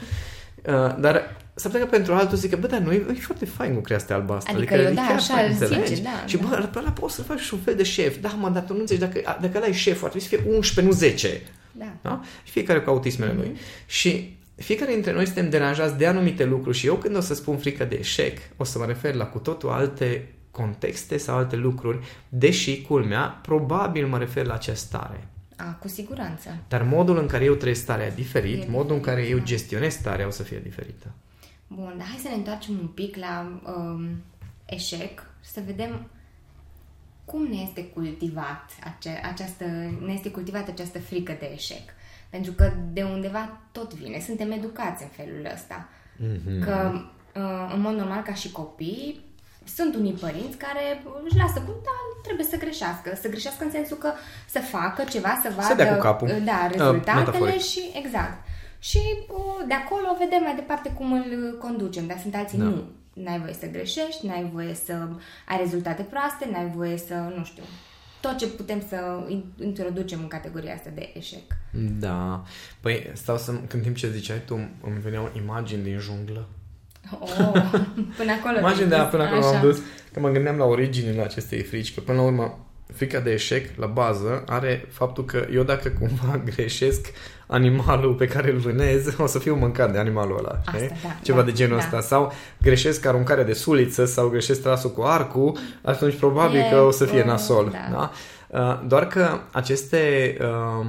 [0.61, 0.85] Da.
[0.85, 3.73] Uh, dar să plecă pentru altul zic că, bă, dar nu, e, e foarte fain
[3.73, 4.55] cu creastea albastră.
[4.55, 6.23] Adică, adică eu, da, așa fain, zice, da.
[6.25, 6.47] Și, da.
[6.47, 8.17] bă, pe ăla poți să faci și un fel de șef.
[8.21, 10.53] Da, mă, dar tu nu înțelegi, dacă, dacă ăla e șef, ar trebui să fie
[10.55, 11.41] 11, nu 10.
[11.77, 11.97] Da.
[12.01, 12.21] da?
[12.43, 13.35] Și fiecare cu autismele mm-hmm.
[13.35, 13.57] lui.
[13.85, 17.57] Și fiecare dintre noi suntem deranjați de anumite lucruri și eu când o să spun
[17.57, 21.99] frică de eșec, o să mă refer la cu totul alte contexte sau alte lucruri,
[22.29, 25.27] deși, culmea, probabil mă refer la această stare.
[25.55, 26.57] A, cu siguranță.
[26.67, 29.51] Dar modul în care eu trăiesc starea diferit, E modul în care diferit, eu da.
[29.51, 31.11] gestionez starea o să fie diferită.
[31.67, 34.09] Bun, dar hai să ne întoarcem un pic la um,
[34.65, 36.09] eșec, să vedem
[37.29, 39.65] cum ne este cultivat ace- această,
[40.05, 41.89] ne este cultivată această frică de eșec.
[42.29, 44.19] Pentru că de undeva tot vine.
[44.19, 45.87] Suntem educați în felul ăsta.
[46.17, 46.63] Mm-hmm.
[46.63, 46.91] Că,
[47.35, 49.25] uh, în mod normal, ca și copii,
[49.75, 53.15] sunt unii părinți care își lasă cum, da, trebuie să greșească.
[53.21, 54.11] Să greșească în sensul că
[54.49, 56.27] să facă ceva, să vadă dea cu capul.
[56.27, 57.59] uh, da, Uh, rezultatele metaforic.
[57.61, 58.45] și exact.
[58.79, 62.63] Și uh, de acolo vedem mai departe cum îl conducem, dar sunt alții Da.
[62.63, 62.83] nu.
[63.23, 64.93] N-ai voie să greșești, n-ai voie să
[65.47, 67.63] ai rezultate proaste, n-ai voie să, nu știu,
[68.21, 71.55] tot ce putem să in- introducem în categoria asta de eșec.
[71.99, 72.43] Da.
[72.79, 73.53] Păi, stau să...
[73.67, 76.47] Când timp ce ziceai tu, îmi veneau imagini din junglă.
[77.19, 77.29] Oh,
[78.17, 78.57] până acolo.
[78.57, 79.51] Imagini de te-ai aia până acolo dus.
[79.51, 79.77] am dus.
[80.13, 83.85] Că mă gândeam la originile acestei frici, că până la urmă frica de eșec, la
[83.85, 87.07] bază, are faptul că eu dacă cumva greșesc
[87.47, 90.61] animalul pe care îl vânez, o să fiu mâncat de animalul ăla.
[90.65, 90.97] Asta, știi?
[91.03, 91.83] da, Ceva da, de genul da.
[91.83, 92.01] ăsta.
[92.01, 96.91] Sau greșesc aruncarea de suliță sau greșesc trasul cu arcul, atunci probabil E, că o
[96.91, 97.69] să fie uh, nasol.
[97.91, 97.91] da.
[97.91, 98.11] Da?
[98.59, 100.37] Uh, doar că aceste...
[100.41, 100.85] Uh,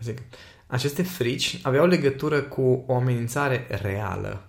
[0.00, 0.18] zic,
[0.66, 4.42] aceste frici aveau legătură cu o amenințare reală.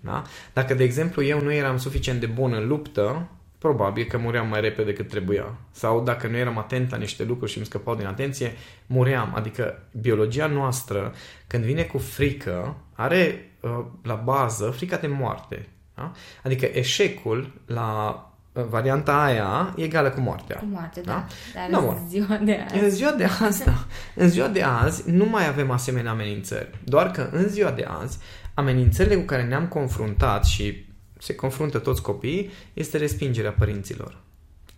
[0.00, 0.22] Da?
[0.52, 3.28] Dacă, de exemplu, eu nu eram suficient de bun în luptă,
[3.58, 5.54] probabil că muream mai repede decât trebuia.
[5.70, 8.52] Sau dacă nu eram atent la niște lucruri și îmi scăpau din atenție,
[8.86, 9.32] muream.
[9.34, 11.14] Adică biologia noastră,
[11.46, 15.68] când vine cu frică, are uh, la bază frica de moarte.
[15.94, 16.12] Da?
[16.44, 20.56] Adică eșecul la uh, varianta aia e egală cu moartea.
[20.56, 21.12] Cu moarte, da.
[21.12, 21.26] Da?
[21.54, 22.00] Dar Nu, în mă.
[22.08, 22.82] ziua de azi.
[22.82, 23.84] În ziua de azi, da.
[24.14, 26.70] În ziua de azi nu mai avem asemenea amenințări.
[26.84, 28.18] Doar că în ziua de azi,
[28.54, 30.86] amenințările cu care ne-am confruntat și
[31.18, 34.16] se confruntă toți copiii este respingerea părinților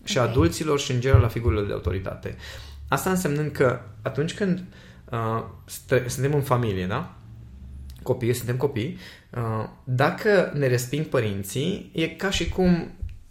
[0.04, 0.24] și Ok.
[0.24, 2.36] adulților și în general la figurile de autoritate.
[2.88, 4.64] Asta însemnând că atunci când
[5.10, 7.14] uh, stă, suntem în familie, da?
[8.02, 8.98] Copii, suntem copii,
[9.36, 12.90] uh, dacă ne resping părinții, e ca și cum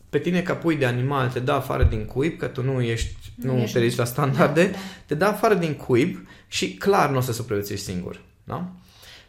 [0.09, 3.15] pe tine ca pui de animal te dă afară din cuib, că tu nu ești,
[3.35, 4.77] nu, Nu nu ești- te ridici la standarde, Da, da.
[5.05, 8.21] te dă afară din cuib și clar nu o să supraviețuiești singur.
[8.43, 8.71] Da?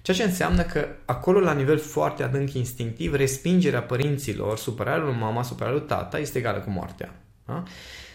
[0.02, 5.42] Ceea ce înseamnă că acolo, la nivel foarte adânc instinctiv, respingerea părinților, supărarea lui mama,
[5.42, 7.14] supărarea lui tata, este egală cu moartea.
[7.46, 7.62] Da?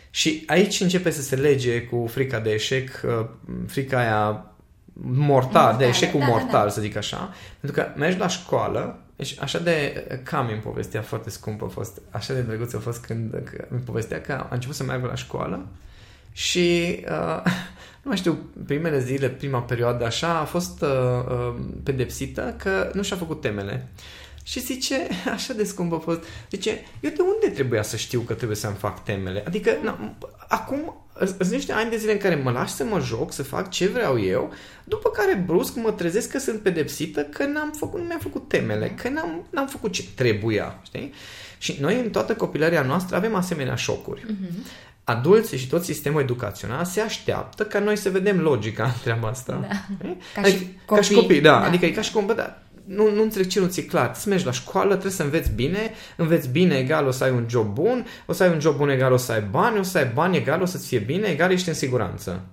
[0.10, 3.26] Și aici începe să se lege cu frica de eșec, uh,
[3.68, 4.46] frica aia
[4.94, 6.70] mortal, de Mortală, eșecul da, da, mortal, da.
[6.70, 7.34] să zic așa.
[7.60, 12.02] Pentru că mergi la școală, deci așa de cam în povestea foarte scumpă a fost,
[12.10, 15.16] așa de drăguț a fost când că îmi povestea că a început să meargă la
[15.16, 15.68] școală
[16.32, 17.44] și uh,
[18.06, 20.90] nu mai știu, primele zile, prima perioadă așa, a fost uh,
[21.30, 23.88] uh, pedepsită că nu și-a făcut temele.
[24.44, 28.34] Și zice, așa de scump a fost, zice, eu de unde trebuia să știu că
[28.34, 29.44] trebuie să-mi fac temele?
[29.48, 30.16] Adică, na,
[30.48, 33.70] acum, sunt niște ani de zile în care mă lași să mă joc, să fac
[33.70, 38.06] ce vreau eu, după care brusc mă trezesc că sunt pedepsită, că n-am făcut, nu
[38.06, 41.14] mi-am făcut temele, că n-am, n-am făcut ce trebuia, știi?
[41.58, 44.26] Și noi în toată copilăria noastră avem asemenea șocuri.
[45.08, 49.54] Adulții și tot sistemul educațional se așteaptă ca noi să vedem logica în treaba asta.
[49.62, 49.68] Da.
[49.98, 50.18] Știi?
[50.34, 51.22] Ca adică, și ca și copii.
[51.28, 51.52] copii, da.
[51.52, 51.66] Da.
[51.66, 54.16] Adică e ca și cum, bă, da, nu, nu înțeleg ce nu ți-e clar.
[54.16, 57.46] Să mergi la școală, trebuie să înveți bine, înveți bine egal o să ai un
[57.50, 59.98] job bun, o să ai un job bun egal o să ai bani, o să
[59.98, 62.46] ai bani egal o să-ți fie bine, egal ești în siguranță.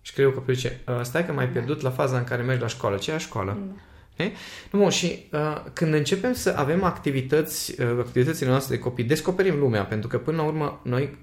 [0.00, 2.62] Și cred eu că zice, "Uh, stai că m-ai pierdut la faza în care mergi
[2.62, 2.96] la școală.
[2.96, 3.58] Ce e școală?
[4.12, 4.32] Okay?
[4.70, 9.58] Nu, bun, și uh, când începem să avem activități, uh, activitățile noastre de copii, descoperim
[9.58, 11.18] lumea, pentru că până la urmă noi,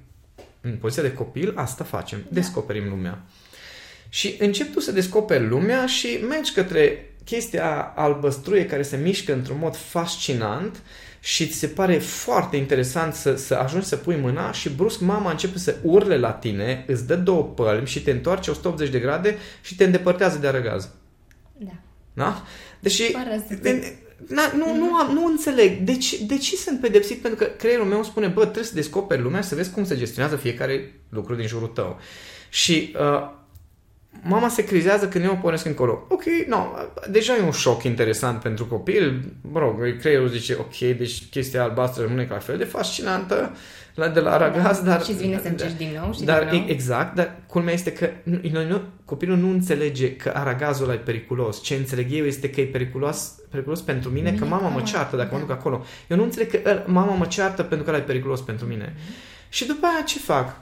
[0.61, 3.21] în poziția de copil, asta facem, descoperim lumea.
[4.09, 9.57] Și începi tu să descoperi lumea și mergi către chestia albăstruie care se mișcă într-un
[9.59, 10.81] mod fascinant
[11.19, 15.31] și ți se pare foarte interesant să, să ajungi să pui mâna și brusc mama
[15.31, 19.37] începe să urle la tine, îți dă două pălmi și te întoarce 180 de grade
[19.61, 20.89] și te îndepărtează de arăgaz.
[21.57, 21.73] Da.
[22.13, 22.43] Da?
[22.79, 23.95] Deși Fără să te- de,
[24.27, 25.77] na, nu, nu, am, nu înțeleg.
[25.77, 27.21] De ce, de ce sunt pedepsit?
[27.21, 29.97] Pentru că creierul meu îmi spune, bă, trebuie să descoperi lumea, să vezi cum se
[29.97, 31.99] gestionează fiecare lucru din jurul tău.
[32.49, 33.29] Și uh,
[34.23, 36.05] mama se crizează când eu mă pornesc încolo.
[36.09, 36.65] Ok, no,
[37.09, 39.23] deja e un șoc interesant pentru copil.
[39.51, 43.51] Mă rog, creierul zice, ok, deci chestia albastră rămâne ca fel de fascinantă
[43.95, 45.03] la, de la Aragaz, dar...
[45.03, 46.67] Și îți vine să încerci din nou și dar, din nou.
[46.67, 50.93] e- Exact, dar culmea este că nu, noi nu, copilul nu înțelege că aragazul ăla
[50.93, 51.61] e periculos.
[51.63, 54.83] Ce înțeleg eu este că e periculos, periculos pentru mine, Mine că mama mă că-
[54.85, 55.45] ceartă dacă mă da.
[55.45, 55.85] duc acolo.
[56.07, 58.93] Eu nu înțeleg că ăla- mama mă ceartă pentru că ăla e periculos pentru mine.
[58.95, 59.13] Mhm.
[59.49, 60.55] Și după aia ce fac?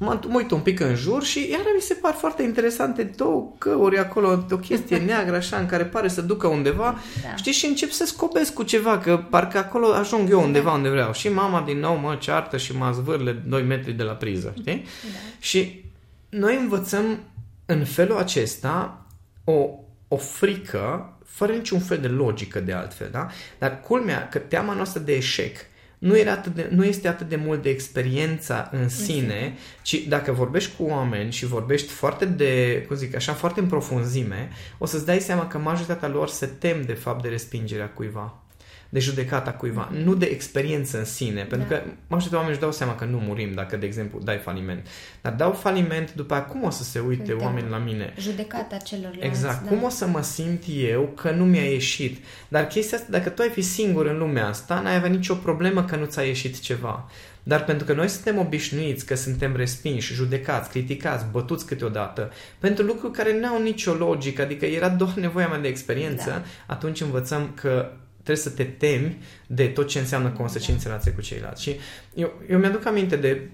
[0.00, 3.98] Mă uit un pic în jur și iar mi se par foarte interesante două căuri
[3.98, 7.36] acolo, o chestie neagră așa în care pare să ducă undeva, da.
[7.36, 10.76] știi, și încep să scopesc cu ceva, că parcă acolo ajung eu undeva da.
[10.76, 11.12] unde vreau.
[11.12, 14.84] Și mama din nou mă ceartă și mă zvârle 2 metri de la priză, știi?
[15.02, 15.18] Da.
[15.38, 15.84] Și
[16.28, 17.18] noi învățăm
[17.66, 19.06] în felul acesta
[19.44, 19.68] o,
[20.08, 23.26] o frică fără niciun fel de logică de altfel, da?
[23.58, 25.56] Dar culmea că teama noastră de eșec
[26.00, 30.32] nu, era atât de, nu este atât de mult de experiența în sine, ci dacă
[30.32, 35.06] vorbești cu oameni și vorbești foarte de, cum zic așa, foarte în profunzime, o să-ți
[35.06, 38.42] dai seama că majoritatea lor se tem de fapt de respingerea cuiva
[38.90, 40.04] de judecata cuiva, mm-hmm.
[40.04, 41.74] nu de experiență în sine, pentru da.
[41.74, 44.86] că majoritatea oameni își dau seama că nu murim dacă, de exemplu, dai faliment.
[45.20, 48.14] Dar dau faliment, după aceea cum o să se uite de oamenii la mine?
[48.18, 49.26] Judecata celorlalți.
[49.26, 49.62] Exact.
[49.62, 49.68] Da.
[49.68, 52.24] Cum o să mă simt eu că nu mi-a ieșit?
[52.48, 55.84] Dar chestia asta, dacă tu ai fi singur în lumea asta, n-ai avea nicio problemă
[55.84, 57.08] că nu ți-a ieșit ceva.
[57.42, 63.12] Dar pentru că noi suntem obișnuiți că suntem respinși, judecați, criticați, bătuți câteodată, pentru lucruri
[63.12, 66.42] care nu au nicio logică, adică era doar nevoia mea de experiență, da.
[66.66, 67.92] atunci învățăm că
[68.32, 71.62] trebuie să te temi de tot ce înseamnă consecințe relație cu ceilalți.
[71.62, 71.76] Și
[72.14, 73.48] eu, eu mi-aduc aminte de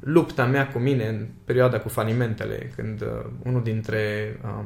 [0.00, 3.08] lupta mea cu mine în perioada cu falimentele, când uh,
[3.42, 4.64] unul dintre uh,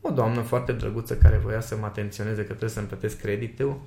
[0.00, 3.80] o doamnă foarte drăguță care voia să mă atenționeze că trebuie să-mi plătesc creditul,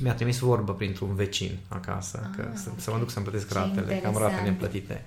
[0.00, 2.80] mi-a trimis vorbă printr-un vecin acasă, ah, că să, okay.
[2.80, 5.02] să mă duc să-mi plătesc ratele, că am rate neplătite.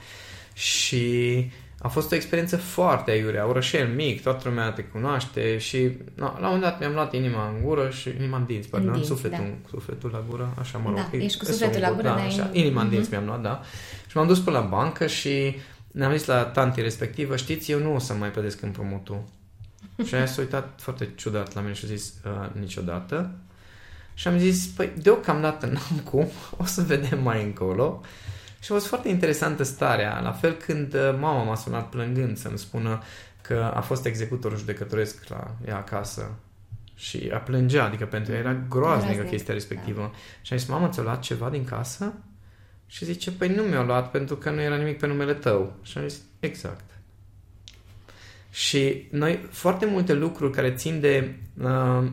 [0.54, 6.26] Și a fost o experiență foarte aiurea, orășel mic, toată lumea te cunoaște și na,
[6.26, 9.08] la un moment dat mi-am luat inima în gură și inima în dinți, pardon, dinți,
[9.08, 9.70] sufletul, da.
[9.70, 10.96] sufletul la gură, așa mă rog.
[10.96, 12.84] Da, ești cu sufletul la gură, da, așa, inima uh-huh.
[12.84, 13.12] în dinți mhm.
[13.12, 13.62] mi-am luat, da.
[14.08, 15.56] Și m-am dus până la bancă și
[15.92, 19.24] ne-am zis la tanti respectivă, știți, eu nu o să mai plătesc împrumutul.
[20.08, 23.32] și aia s-a uitat foarte ciudat la mine și a zis, uh, niciodată.
[24.14, 26.28] Și am zis, păi, deocamdată n-am cum,
[26.62, 28.02] o să vedem mai încolo.
[28.60, 32.58] Și a fost foarte interesantă starea, la fel când uh, mama m-a sunat plângând să-mi
[32.58, 33.02] spună
[33.42, 36.32] că a fost executor judecătoresc la ea acasă
[36.96, 40.00] și a plângea, adică pentru ea era groaznică Groaznic, chestia respectivă.
[40.02, 40.18] Da.
[40.42, 42.14] Și am zis, mamă, ți-a luat ceva din casă?
[42.86, 45.74] Și zice, păi nu mi-a luat pentru că nu era nimic pe numele tău.
[45.82, 46.90] Și am zis, exact.
[48.50, 52.08] Și noi, foarte multe lucruri care țin de uh,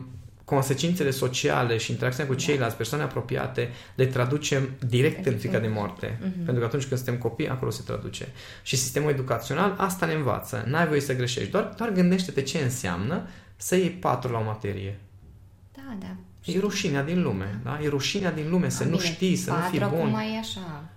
[0.47, 2.45] consecințele sociale și interacțiunea cu da.
[2.45, 6.17] ceilalți, persoane apropiate, le traducem direct în frica de moarte.
[6.17, 6.45] Uh-huh.
[6.45, 8.27] Pentru că atunci când suntem copii, acolo se traduce.
[8.63, 10.63] Și sistemul educațional asta ne învață.
[10.67, 11.51] N-ai voie să greșești.
[11.51, 14.99] Doar, doar gândește-te ce înseamnă să iei patru la o materie.
[15.73, 16.15] Da, da.
[16.51, 17.79] E rușinea din lume, da?
[17.83, 20.09] E rușinea din lume, să Am nu bine, știi, să nu fii bun.
[20.09, 20.89] mai e așa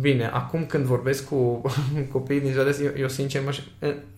[0.00, 1.62] Bine, acum când vorbesc cu
[2.12, 3.54] copiii din ziua de astăzi, eu, eu sincer, mă,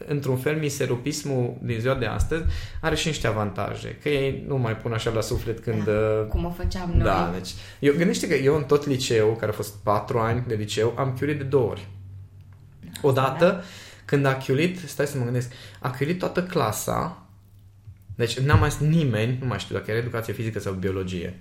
[0.07, 2.45] într-un fel, miserupismul din ziua de astăzi
[2.81, 3.99] are și niște avantaje.
[4.03, 5.85] Că ei nu mai pun așa la suflet când...
[5.85, 7.05] Da, uh, cum o făceam noi.
[7.05, 7.51] Da, deci...
[7.79, 11.17] Eu, gândește că eu în tot liceu, care a fost patru ani de liceu, am
[11.19, 11.89] chiurit de două ori.
[13.03, 13.63] Odată, da.
[14.05, 17.27] când a chiulit, stai să mă gândesc, a chiulit toată clasa,
[18.17, 21.41] deci n-a mai nimeni, nu mai știu dacă era educație fizică sau biologie,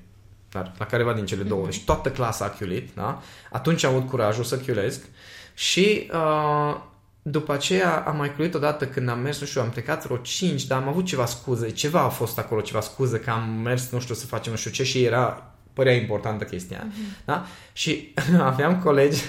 [0.56, 1.64] dar la careva din cele două.
[1.64, 1.70] Mm-hmm.
[1.70, 3.22] Deci toată clasa a chiulit, da?
[3.52, 5.06] Atunci am avut curajul să chiulesc
[5.54, 6.82] și uh,
[7.22, 10.66] după aceea am mai chiulit odată când am mers, nu știu, am plecat vreo 5,
[10.66, 14.00] dar am avut ceva scuze, ceva a fost acolo, ceva scuze că am mers, nu
[14.00, 16.88] știu, să facem nu știu ce și era, părea importantă chestia.
[16.88, 17.26] Mm-hmm.
[17.26, 17.46] Da?
[17.74, 18.14] Și
[18.52, 19.22] aveam colegi,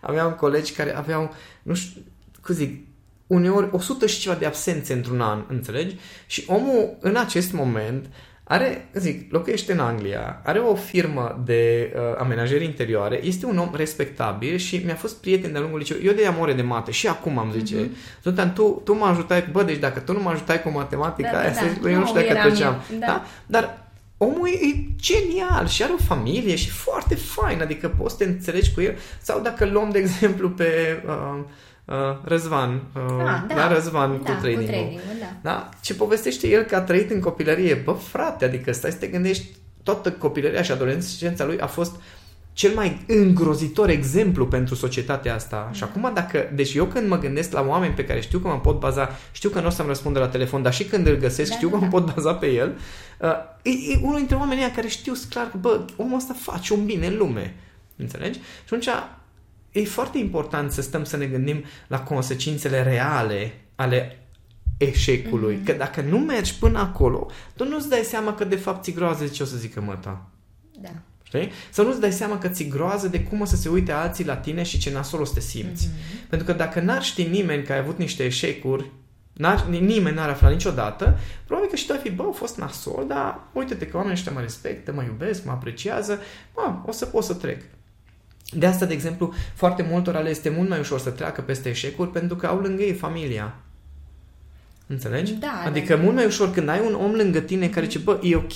[0.00, 2.00] aveam colegi care aveau, nu știu,
[2.42, 2.86] cum zic,
[3.26, 5.96] uneori 100 și ceva de absențe într-un an, înțelegi?
[6.26, 8.06] Și omul în acest moment
[8.50, 13.70] are, zic, locuiește în Anglia, are o firmă de uh, amenajări interioare, este un om
[13.74, 16.06] respectabil și mi-a fost prieten de-a lungul liceului.
[16.06, 18.22] Eu de amore de mate și acum am zice, mm-hmm.
[18.22, 21.38] Zoltan, tu, tu mă ajutai, bă, deci dacă tu nu mă ajutai cu matematica da,
[21.38, 21.90] aia, da, da.
[21.90, 22.82] eu nu știu dacă treceam.
[22.98, 23.06] Da.
[23.06, 23.24] da?
[23.46, 28.30] Dar omul e genial și are o familie și foarte fain, adică poți să te
[28.30, 28.98] înțelegi cu el.
[29.22, 31.02] Sau dacă luăm, de exemplu, pe...
[31.06, 31.44] Uh, uh,
[32.24, 35.50] Răzvan, uh, ah, da, da, Răzvan da, cu trading cu trading da.
[35.50, 35.68] da.
[35.80, 37.74] Ce povestește el că a trăit în copilărie.
[37.74, 39.46] Bă, frate, adică stai să te gândești,
[39.82, 42.00] toată copilăria și adolescența lui a fost
[42.52, 45.64] cel mai îngrozitor exemplu pentru societatea asta.
[45.66, 45.74] Mm.
[45.74, 46.50] Și acum dacă...
[46.54, 49.48] Deci eu când mă gândesc la oameni pe care știu că mă pot baza, știu
[49.48, 51.74] că nu o să-mi răspundă la telefon, dar și când îl găsesc, da, știu da,
[51.74, 51.96] că mă da.
[51.98, 52.78] pot baza pe el,
[53.18, 53.30] uh,
[53.62, 57.06] e, e unul dintre oamenii care știu clar că, bă, omul ăsta face un bine
[57.06, 57.54] în lume.
[57.96, 58.38] Înțelegi?
[58.38, 58.88] Și atunci
[59.72, 64.18] e foarte important să stăm să ne gândim la consecințele reale ale
[64.76, 65.56] eșecului.
[65.56, 65.64] Mm-hmm.
[65.64, 69.24] Că dacă nu mergi până acolo, tu nu-ți dai seama că de fapt ți groază
[69.24, 70.28] de ce o să zică măta.
[70.80, 70.90] Da.
[71.22, 71.50] Știi?
[71.70, 74.36] Să nu-ți dai seama că ți groază de cum o să se uite alții la
[74.36, 75.86] tine și ce nasol o să te simți.
[75.86, 76.28] Mm-hmm.
[76.28, 78.90] Pentru că dacă n-ar ști nimeni că ai avut niște eșecuri,
[79.32, 83.04] n-ar, nimeni n-ar afla niciodată, probabil că și tu ai fi, bă, au fost nasol,
[83.08, 86.20] dar uite-te că oamenii ăștia mă respectă, mă iubesc, mă apreciază,
[86.54, 87.62] bă, o să pot să trec.
[88.52, 92.10] De asta, de exemplu, foarte multora le este mult mai ușor să treacă peste eșecuri
[92.10, 93.54] pentru că au lângă ei familia.
[94.86, 95.32] Înțelegi?
[95.32, 96.02] Da, adică da.
[96.02, 98.52] mult mai ușor când ai un om lângă tine care zice, bă, e ok,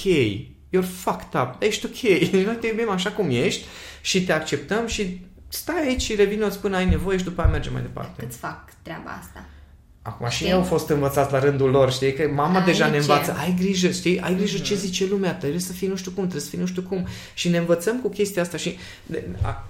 [0.76, 3.64] you're fucked up, ești ok, noi te iubim așa cum ești
[4.00, 7.70] și te acceptăm și stai aici și revine-ți până ai nevoie și după aia merge
[7.70, 8.22] mai departe.
[8.24, 9.44] Câți fac treaba asta?
[10.02, 10.46] Acum și Știi?
[10.46, 12.12] ei au fost învățați la rândul lor, știi?
[12.12, 12.98] Că mama Aici deja ne e.
[12.98, 14.20] învață, ai grijă, știi?
[14.20, 14.64] Ai grijă Mhm.
[14.64, 17.07] ce zice lumea, trebuie să fii nu știu cum, trebuie să fii nu știu cum.
[17.35, 18.76] Și ne învățăm cu chestia asta și
[19.07, 19.66] de, a,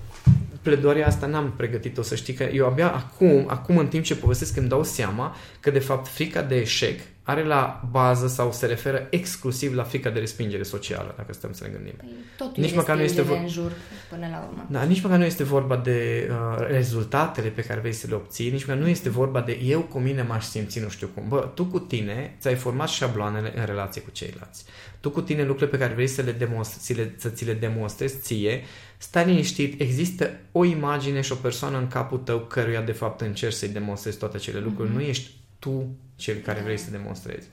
[0.65, 4.57] pledoaria asta n-am pregătit-o, să știi că eu abia acum, acum în timp ce povestesc
[4.57, 9.07] îmi dau seama că de fapt frica de eșec are la bază sau se referă
[9.11, 11.93] exclusiv la frica de respingere socială, dacă stăm să ne gândim.
[11.97, 13.37] Păi, totul Nici măcar nu este vor...
[13.37, 13.73] vor- în jur
[14.09, 14.67] până la urmă.
[14.71, 18.51] Da, nici măcar nu este vorba de uh, rezultatele pe care vrei să le obții,
[18.51, 21.25] nici măcar nu este vorba de eu cu mine m-aș simți nu știu cum.
[21.29, 24.65] Bă, tu cu tine ți-ai format șabloanele în relație cu ceilalți.
[25.01, 27.53] Tu cu tine lucrurile pe care vrei să, le demonstre, ți le, să ți le
[27.53, 28.63] demonstrezi ție,
[29.05, 33.55] stai liniștit, există o imagine și o persoană în capul tău căruia de fapt încerci
[33.55, 34.93] să-i demonstrezi toate acele lucruri.
[34.93, 37.47] Nu ești tu cel care vrei să demonstrezi.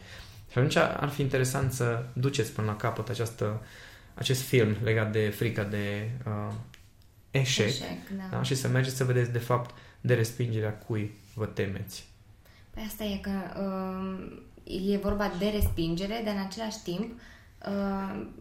[0.52, 3.62] Și atunci ar fi interesant să duceți până la capăt această,
[4.14, 6.54] acest film legat de frica de uh,
[7.32, 8.38] eșec, Eșec, da.
[8.38, 8.44] da?
[8.44, 12.08] și să mergeți să vedeți de fapt de respingerea cui vă temeți.
[12.70, 17.20] Păi asta e că uh, e vorba de respingere, dar în același timp uh,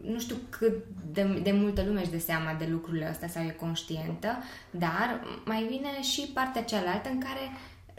[0.01, 0.73] nu știu cât
[1.11, 4.37] de, de multă lume își dă seama de lucrurile astea sau e conștientă,
[4.71, 7.51] dar mai vine și partea cealaltă în care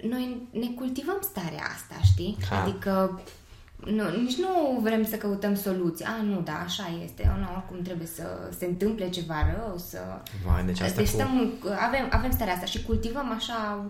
[0.09, 2.37] noi ne cultivăm starea asta, știi?
[2.51, 2.63] Ha.
[2.63, 3.23] Adică
[3.77, 6.05] nu, nici nu vrem să căutăm soluții.
[6.05, 7.35] A, nu, da, așa este.
[7.39, 9.99] Nu, oricum trebuie să se întâmple ceva rău, să...
[10.47, 11.15] Vai, deci asta deci cu...
[11.15, 11.53] stăm,
[11.87, 13.85] avem, avem starea asta și cultivăm așa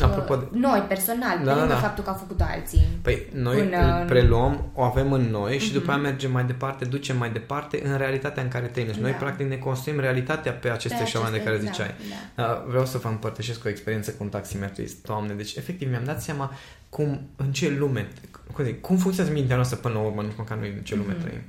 [0.00, 0.44] Apropo de...
[0.52, 1.86] uh, noi, personal, Da, da, pe lângă da, da.
[1.86, 2.86] faptul că au făcut alții.
[3.02, 6.84] Păi noi Până- îl preluăm, o avem în noi și după aia mergem mai departe,
[6.84, 8.86] ducem mai departe în realitatea în care trăim.
[8.86, 9.16] Deci noi Da.
[9.16, 11.94] practic ne construim realitatea pe aceste Pe șabloane de aceste- care ziceai.
[12.36, 12.62] Da, da.
[12.64, 15.02] Uh, Vreau să vă împărtășesc o experiență cu un taximetrist.
[15.02, 16.52] Doamne, deci efectiv mi-am dat seama
[16.88, 18.08] cum, în ce lume,
[18.52, 21.12] cum, zic, cum funcționează mintea noastră până la urmă, nici măcar noi în ce lume
[21.12, 21.20] Mhm.
[21.22, 21.40] trăim.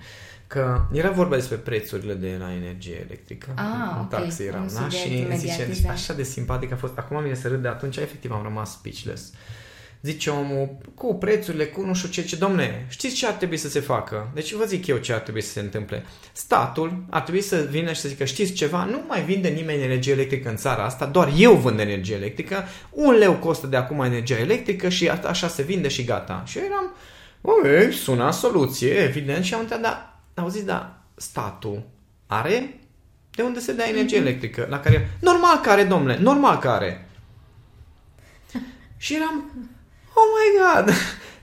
[0.48, 3.48] Că era vorba despre prețurile de la energie electrică.
[3.56, 3.64] Ah,
[3.96, 4.10] în ok.
[4.10, 4.80] taxi eram, Un da?
[4.80, 5.94] subiect Și imediat, zice, exact.
[5.94, 6.98] așa de simpatic a fost.
[6.98, 9.32] Acum vine să râd de atunci, efectiv am rămas speechless.
[10.02, 13.70] Zice omul, cu prețurile, cu nu știu ce, ce, domne, știți ce ar trebui să
[13.70, 14.30] se facă?
[14.34, 16.06] Deci vă zic eu ce ar trebui să se întâmple.
[16.32, 20.12] Statul ar trebui să vină și să zică, știți ceva, nu mai vinde nimeni energie
[20.14, 24.38] electrică în țara asta, doar eu vând energie electrică, un leu costă de acum energia
[24.38, 26.44] electrică și a- așa se vinde și gata.
[26.46, 26.94] Și eu eram,
[27.42, 31.84] ok, sună soluție, evident, și am întrebat, dar, auziți, da, statul
[32.28, 32.80] are
[33.32, 34.68] de unde se dea energie electrică?
[34.70, 37.10] La care, normal că are, domnule, normal că are.
[38.98, 39.52] Și eram,
[40.14, 40.94] oh my god!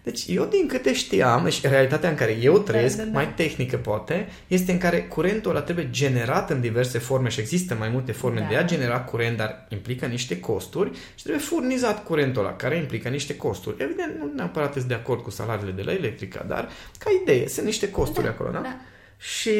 [0.04, 3.14] Deci eu din câte știam, deci realitatea în care eu trăiesc, Da, da, da.
[3.18, 7.74] mai tehnică poate, este în care curentul ăla trebuie generat în diverse forme și există
[7.78, 8.46] mai multe forme Da.
[8.46, 13.08] de a genera curent, dar implică niște costuri și trebuie furnizat curentul ăla, care implică
[13.08, 13.82] niște costuri.
[13.82, 17.66] Evident, nu neapărat sunt de acord cu salariile de la electrica, dar ca idee, sunt
[17.66, 18.58] niște costuri Da, acolo, da?
[18.58, 18.76] da.
[19.18, 19.52] Și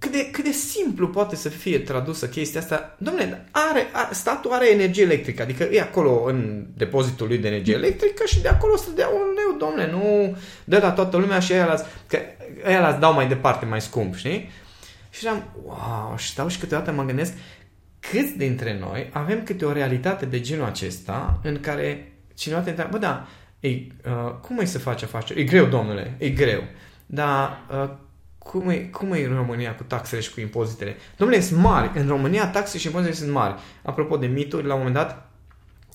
[0.00, 2.96] cât de, cât de simplu poate să fie tradusă chestia asta.
[2.98, 7.74] Domnule, are, are, statul are energie electrică, adică e acolo în depozitul lui de energie
[7.74, 11.52] electrică și de acolo să dea un leu, domnule, nu dă la toată lumea și
[11.52, 12.18] aia las, că
[12.64, 14.50] aia las dau mai departe, mai scump, știi?
[15.10, 17.32] Și eram, wow, și stau și câteodată mă gândesc
[18.00, 22.98] câți dintre noi avem câte o realitate de genul acesta în care cineva te întreabă,
[22.98, 23.26] bă, da,
[23.60, 25.40] e, uh, cum e să faci afaceri?
[25.40, 26.62] E greu, domnule, e greu.
[27.06, 27.90] Dar uh,
[28.50, 30.96] cum e, cum e în România cu taxele și cu impozitele?
[31.16, 31.90] Domnule, sunt mari.
[31.94, 33.54] În România taxele și impozitele sunt mari.
[33.82, 35.30] Apropo de mituri, la un moment dat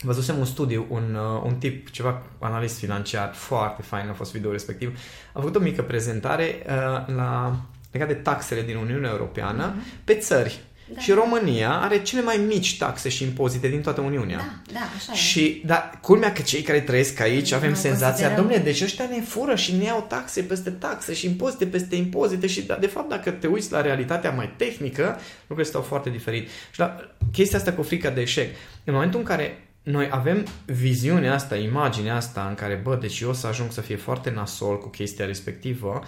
[0.01, 4.51] văzusem un studiu, un, uh, un tip, ceva analist financiar, foarte fain a fost video
[4.51, 4.99] respectiv,
[5.33, 7.55] a făcut o mică prezentare uh, la,
[7.91, 10.63] legat de taxele din Uniunea Europeană pe țări.
[10.93, 10.99] Da.
[10.99, 14.37] Și România are cele mai mici taxe și impozite din toată Uniunea.
[14.37, 15.15] Da, da, așa e.
[15.15, 19.05] Și, dar, culmea că cei care trăiesc aici avem Noi senzația, considerăm- domnule, deci ăștia
[19.11, 22.87] ne fură și ne iau taxe peste taxe și impozite peste impozite și, da, de
[22.87, 26.49] fapt, dacă te uiți la realitatea mai tehnică, lucrurile stau foarte diferit.
[26.71, 26.95] Și la
[27.31, 32.15] chestia asta cu frica de eșec, în momentul în care noi avem viziunea asta, imaginea
[32.15, 35.25] asta în care, bă, deci eu o să ajung să fie foarte nasol cu chestia
[35.25, 36.03] respectivă,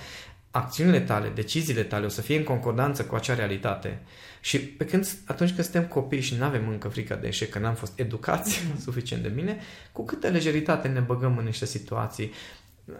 [0.52, 4.00] acțiunile tale, deciziile tale o să fie în concordanță cu acea realitate.
[4.48, 7.60] Și pe când, atunci când suntem copii și nu avem încă frica de eșec, că
[7.60, 9.58] n-am fost educați suficient de bine,
[9.92, 12.32] cu câtă lejeritate ne băgăm în niște situații.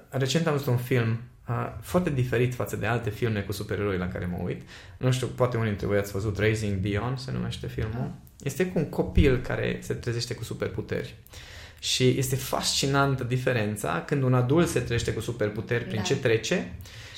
[0.10, 4.08] Recent am văzut un film uh, foarte diferit față de alte filme cu supereroi la
[4.08, 4.62] care mă uit.
[4.98, 8.12] Nu știu, poate unii dintre voi ați văzut Raising Dion, se numește filmul.
[8.44, 11.16] Este cu un copil care se trezește cu superputeri.
[11.80, 16.04] Și este fascinantă diferența când un adult se trezește cu superputeri prin Da.
[16.04, 16.74] ce trece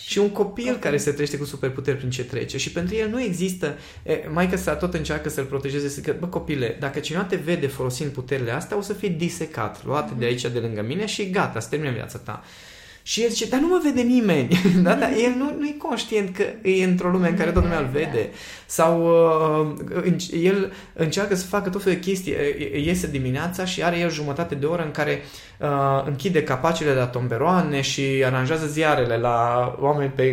[0.10, 0.80] Și un copil okay.
[0.80, 2.58] care se trăiește cu superputeri prin ce trece.
[2.58, 3.78] Și pentru el nu există...
[4.32, 7.68] Mai că sa tot încearcă să-l protejeze, să că, bă, copile, dacă cineva te vede
[7.68, 10.20] folosind puterile astea, o să fii disecat, luat mm-hmm.
[10.20, 12.44] de aici, de lângă mine și gata, să termină viața ta.
[13.02, 14.62] Și el zice, dar nu mă vede nimeni.
[14.84, 17.84] da, dar el nu, nu e conștient că e într-o lume în care toată lumea
[17.84, 18.30] îl vede.
[18.70, 19.02] Sau
[20.06, 22.34] uh, el încearcă să facă tot felul de chestii.
[22.74, 25.22] Iese dimineața și are el jumătate de oră în care
[25.60, 30.24] uh, închide capacele la tomberoane și aranjează ziarele la oameni pe,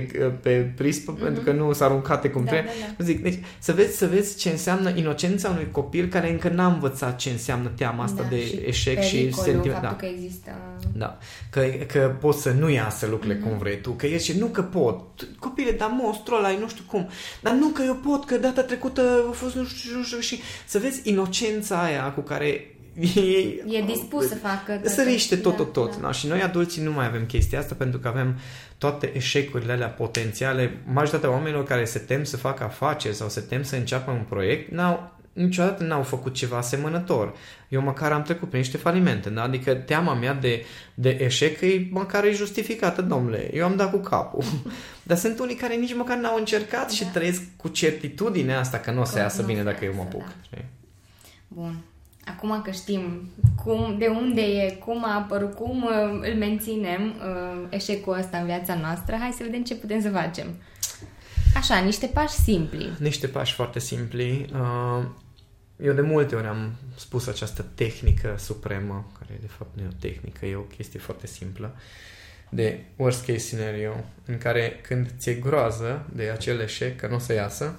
[0.42, 1.22] pe prispă mm-hmm.
[1.22, 2.72] pentru că nu s-au aruncate cum da, trebuie.
[2.80, 3.04] Da, da.
[3.04, 7.16] Zic, deci, să vezi, să vezi ce înseamnă inocența unui copil care încă n-a învățat
[7.16, 9.82] ce înseamnă teama asta da, de și eșec și sentiment.
[9.82, 9.96] Da.
[9.96, 10.50] că există...
[10.92, 11.18] Da.
[11.50, 13.48] Că, că poți să nu iasă lucrurile mm-hmm.
[13.48, 13.90] cum vrei tu.
[13.90, 15.28] Că ești, nu că pot.
[15.38, 17.08] Copile, dar monstrul ăla nu știu cum.
[17.40, 20.40] Dar nu că eu pot, că data trecută a fost nu știu, nu știu și
[20.66, 25.94] să vezi inocența aia cu care e, e dispus să facă săriște tot, tot, tot.
[25.96, 26.12] Da, da.
[26.12, 28.38] Și noi adulții nu mai avem chestia asta pentru că avem
[28.78, 30.82] toate eșecurile alea potențiale.
[30.92, 34.70] Majoritatea oamenilor care se tem să facă afaceri sau se tem să înceapă un proiect,
[34.70, 37.34] n-au, niciodată n-au făcut ceva asemănător.
[37.68, 39.42] Eu măcar am trecut prin niște falimente, da?
[39.42, 40.64] adică teama mea de,
[40.94, 43.50] de eșec e măcar e justificată, domnule.
[43.54, 44.44] Eu am dat cu capul.
[45.02, 46.94] Dar sunt unii care nici măcar n-au încercat da.
[46.94, 50.24] și trăiesc cu certitudinea asta că nu o să iasă bine dacă eu mă apuc.
[50.50, 50.58] Da.
[51.48, 51.76] Bun.
[52.24, 53.30] Acum că știm
[53.64, 58.44] cum, de unde e, cum a apărut, cum uh, îl menținem uh, eșecul ăsta în
[58.44, 60.46] viața noastră, hai să vedem ce putem să facem.
[61.56, 62.92] Așa, niște pași simpli.
[62.98, 64.50] Niște pași foarte simpli.
[64.52, 65.04] Uh,
[65.82, 69.96] eu de multe ori am spus această tehnică supremă, care de fapt nu e o
[70.00, 71.74] tehnică, e o chestie foarte simplă,
[72.48, 77.18] de worst case scenario, în care când ți-e groază de acel eșec, că nu o
[77.18, 77.74] să iasă,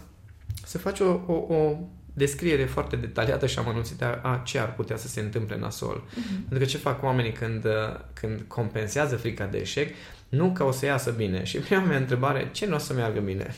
[0.66, 1.78] să faci o, o, o
[2.14, 6.04] descriere foarte detaliată și amănunțită a ce ar putea să se întâmple nasol.
[6.10, 6.48] Uh-huh.
[6.50, 7.66] Pentru că ce fac oamenii când,
[8.14, 9.96] când compensează frica de eșec,
[10.30, 11.44] nu că o să iasă bine.
[11.44, 13.56] Și prima mea întrebare, ce nu o să meargă bine?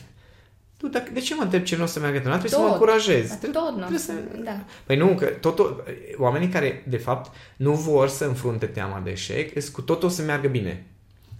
[0.80, 2.30] Tu, dacă, de ce mă întreb ce nu o să meargă bine?
[2.30, 3.38] Trebuie tot, să mă încurajez.
[3.52, 4.12] Tot, trebuie să...
[4.44, 4.60] da.
[4.86, 5.84] Păi nu, că totul,
[6.18, 10.22] oamenii care, de fapt, nu vor să înfrunte teama de eșec, cu totul o să
[10.22, 10.84] meargă bine.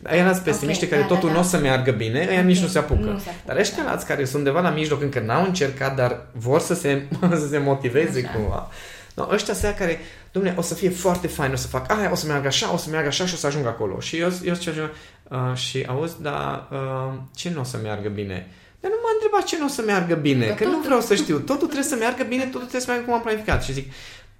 [0.02, 1.40] Aia alți pesimiști okay, care da, totul da, da.
[1.40, 2.44] nu o să meargă bine, aia okay.
[2.44, 3.00] nici nu se apucă.
[3.00, 3.96] Nu se apucă dar ăștia da.
[4.06, 7.06] care sunt undeva la mijloc, încă n-au încercat, dar vor să se,
[7.42, 8.32] să se motiveze așa.
[8.38, 8.68] cumva.
[9.14, 9.98] No, ăștia se care,
[10.32, 12.76] domnule, o să fie foarte fain, o să fac aia, o să meargă așa, o
[12.76, 14.00] să meargă așa și o să ajung acolo.
[14.00, 14.90] Și eu, eu ce
[15.28, 18.46] uh, și auzi, dar uh, ce nu o să meargă bine?
[18.80, 21.14] Dar nu m-a întrebat ce nu o să meargă bine, că, că nu vreau să
[21.14, 21.38] știu.
[21.38, 23.62] Totul trebuie să meargă bine, totul trebuie să meargă cum am planificat.
[23.62, 23.92] Și zic,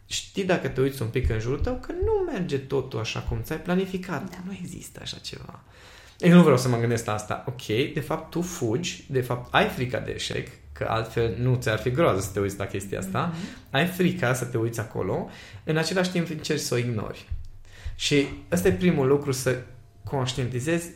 [0.07, 3.41] știi dacă te uiți un pic în jurul tău că nu merge totul așa cum
[3.43, 4.30] ți-ai planificat.
[4.30, 4.36] Da.
[4.47, 5.62] Nu există așa ceva.
[6.18, 7.45] Eu nu vreau să mă gândesc la asta.
[7.47, 11.78] Ok, de fapt tu fugi, de fapt ai frica de eșec, că altfel nu ți-ar
[11.78, 13.32] fi groază să te uiți la chestia asta.
[13.32, 13.70] Mm-hmm.
[13.70, 15.28] Ai frica să te uiți acolo,
[15.64, 17.28] în același timp încerci să o ignori.
[17.95, 19.62] Și ăsta e primul lucru, să
[20.05, 20.91] conștientizezi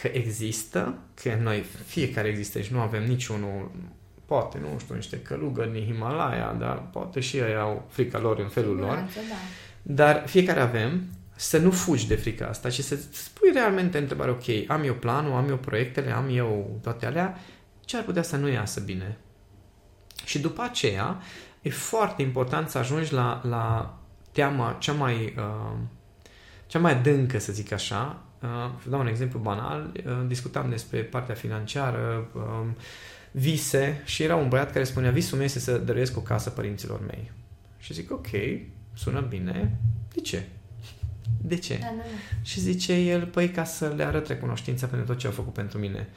[0.00, 3.70] că există, că noi fiecare există și nu avem niciunul
[4.24, 8.48] poate, nu știu, niște călugări în Himalaya, dar poate și ei au frica lor în
[8.48, 8.94] felul lor.
[8.94, 9.10] Da.
[9.82, 11.02] Dar fiecare avem
[11.36, 15.32] să nu fugi de frica asta și să spui realmente întrebare, ok, am eu planul,
[15.32, 17.38] am eu proiectele, am eu toate alea,
[17.80, 19.18] ce ar putea să nu iasă bine?
[20.24, 21.22] Și după aceea,
[21.62, 23.98] e foarte important să ajungi la, la
[24.32, 25.76] teama cea mai, uh,
[26.66, 28.22] cea mai adâncă, să zic așa.
[28.42, 29.92] Uh, dau un exemplu banal.
[30.06, 32.66] Uh, discutam despre partea financiară, uh,
[33.30, 37.00] vise și era un băiat care spunea visul meu este să dăruiesc o casă părinților
[37.06, 37.30] mei.
[37.78, 38.28] Și zic, ok,
[38.94, 39.78] sună bine,
[40.14, 40.46] de ce?
[41.40, 41.78] De ce?
[41.78, 42.02] Da, da, da.
[42.42, 45.78] Și zice el, păi ca să le arăt recunoștința pentru tot ce au făcut pentru
[45.78, 46.08] mine.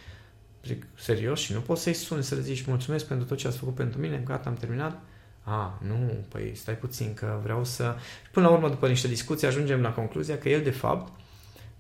[0.65, 1.39] Zic, serios?
[1.39, 3.99] Și nu poți să-i suni să le zici mulțumesc pentru tot ce ați făcut pentru
[3.99, 5.01] mine, gata, am terminat?
[5.41, 7.95] A, nu, păi stai puțin că vreau să...
[8.32, 11.19] Până la urmă, după niște discuții, ajungem la concluzia că el, de fapt,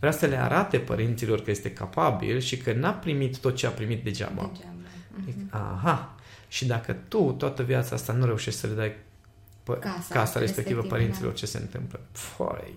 [0.03, 3.69] vrea să le arate părinților că este capabil și că n-a primit tot ce a
[3.69, 4.51] primit degeaba.
[4.53, 4.73] degeaba.
[5.17, 5.49] Uh-huh.
[5.49, 6.15] Aha.
[6.47, 10.81] Și dacă tu toată viața asta nu reușești să le dai pă- casa, casa respectivă
[10.81, 11.37] părinților, da.
[11.37, 11.99] ce se întâmplă?
[12.11, 12.73] Foi,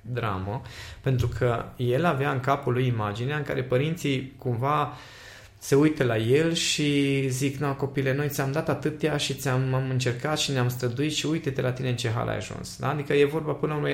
[0.00, 0.62] dramă,
[1.00, 4.92] pentru că el avea în capul lui imaginea în care părinții cumva
[5.58, 9.90] se uită la el și zic, na, copile, noi ți-am dat atâtea și ți-am am
[9.90, 12.76] încercat și ne-am străduit și uite-te la tine în ce hal ai ajuns.
[12.78, 12.88] Da?
[12.88, 13.88] Adică e vorba până la urmă,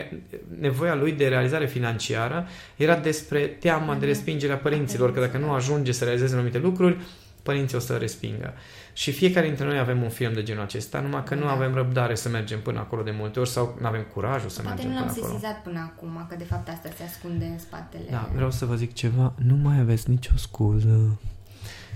[0.61, 2.47] nevoia lui de realizare financiară
[2.77, 6.97] era despre teama de respingerea părinților, că dacă nu ajunge să realizeze anumite lucruri,
[7.43, 8.53] părinții o să respingă.
[8.93, 11.51] Și fiecare dintre noi avem un film de genul acesta, numai că nu da.
[11.51, 14.77] avem răbdare să mergem până acolo de multe ori sau nu avem curajul să Poate
[14.77, 15.13] mergem până acolo.
[15.13, 18.09] Poate nu l-am sesizat până acum, că de fapt asta se ascunde în spatele...
[18.11, 21.19] Da, vreau să vă zic ceva, nu mai aveți nicio scuză.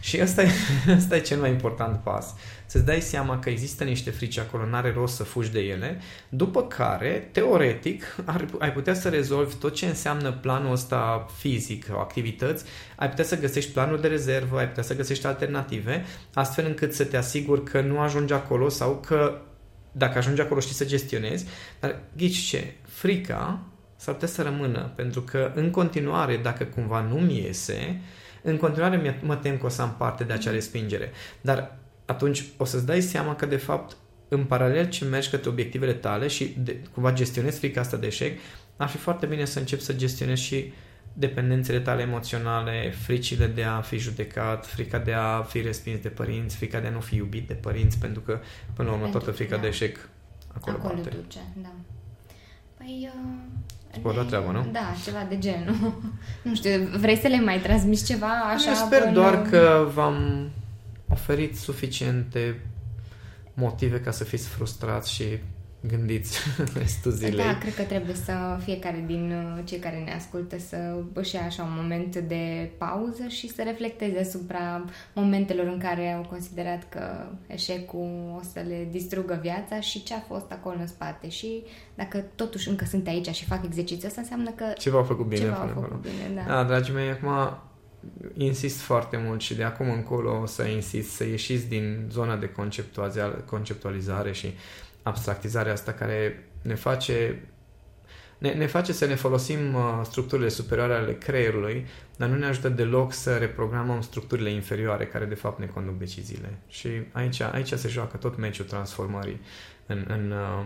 [0.00, 0.50] Și ăsta e,
[0.96, 2.34] ăsta e cel mai important pas.
[2.66, 6.62] Să-ți dai seama că există niște frici acolo, n-are rost să fugi de ele, după
[6.62, 12.64] care, teoretic, ar, ai putea să rezolvi tot ce înseamnă planul ăsta fizic, activități,
[12.96, 17.04] ai putea să găsești planul de rezervă, ai putea să găsești alternative, astfel încât să
[17.04, 19.40] te asiguri că nu ajungi acolo sau că
[19.92, 21.46] dacă ajungi acolo știi să gestionezi,
[21.80, 22.74] dar ghici ce?
[22.82, 23.60] Frica
[23.96, 28.00] s-ar putea să rămână, pentru că în continuare, dacă cumva nu-mi iese,
[28.42, 31.10] în continuare mă tem că o să am parte de acea respingere.
[31.40, 33.96] Dar atunci o să-ți dai seama că de fapt
[34.28, 38.38] în paralel ce mergi către obiectivele tale și de, cumva gestionezi frica asta de eșec,
[38.76, 40.72] ar fi foarte bine să începi să gestionezi și
[41.12, 46.56] dependențele tale emoționale, fricile de a fi judecat, frica de a fi respins de părinți,
[46.56, 48.40] frica de a nu fi iubit de părinți, pentru că
[48.74, 49.62] până la urmă toată frica da.
[49.62, 50.08] de eșec
[50.54, 51.08] acolo, acolo bate.
[51.08, 51.72] duce, da.
[52.76, 53.42] Păi, uh,
[53.98, 54.66] Spor la treabă, nu?
[54.72, 56.02] Da, ceva de genul.
[56.42, 58.68] nu știu, vrei să le mai transmiți ceva așa?
[58.68, 59.12] Eu sper până...
[59.12, 60.48] doar că v-am
[61.10, 62.60] oferit suficiente
[63.54, 65.24] motive ca să fiți frustrați și
[65.80, 66.38] gândiți
[66.78, 67.44] restul zilei.
[67.44, 71.42] Da, cred că trebuie să fiecare din uh, cei care ne ascultă să își ia
[71.44, 77.26] așa un moment de pauză și să reflecteze asupra momentelor în care au considerat că
[77.46, 81.28] eșecul o să le distrugă viața și ce a fost acolo în spate.
[81.28, 81.62] Și
[81.94, 85.40] dacă totuși încă sunt aici și fac exercițiul ăsta, înseamnă că ceva au făcut bine.
[85.40, 86.54] Ceva au făcut bine, da.
[86.54, 86.64] da.
[86.64, 87.58] dragii mei, acum
[88.36, 92.50] insist foarte mult și de acum încolo o să insist să ieșiți din zona de
[93.46, 94.54] conceptualizare și
[95.08, 97.42] abstractizarea asta care ne face
[98.38, 101.86] ne, ne face să ne folosim uh, structurile superioare ale creierului,
[102.16, 106.58] dar nu ne ajută deloc să reprogramăm structurile inferioare care de fapt ne conduc deciziile.
[106.68, 109.40] Și aici, aici se joacă tot meciul transformării
[109.86, 110.64] în, în uh,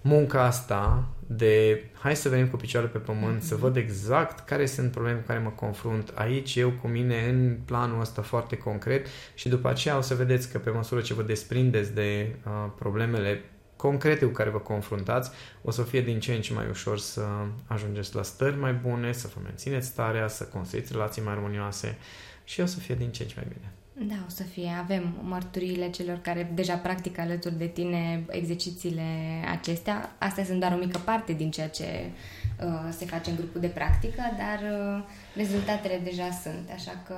[0.00, 3.46] munca asta de hai să venim cu picioarele pe pământ, mm-hmm.
[3.46, 7.58] să văd exact care sunt probleme cu care mă confrunt aici, eu cu mine, în
[7.64, 11.22] planul ăsta foarte concret și după aceea o să vedeți că pe măsură ce vă
[11.22, 13.40] desprindeți de uh, problemele
[13.76, 15.30] concrete cu care vă confruntați,
[15.62, 17.26] o să fie din ce în ce mai ușor să
[17.66, 21.98] ajungeți la stări mai bune, să vă mențineți starea, să construiți relații mai armonioase
[22.44, 23.72] și o să fie din ce în ce mai bine.
[24.08, 24.70] Da, o să fie.
[24.80, 29.02] Avem mărturiile celor care deja practică alături de tine exercițiile
[29.50, 30.14] acestea.
[30.18, 31.84] Astea sunt doar o mică parte din ceea ce
[32.64, 35.04] uh, se face în grupul de practică, dar uh,
[35.36, 37.14] rezultatele deja sunt, așa că...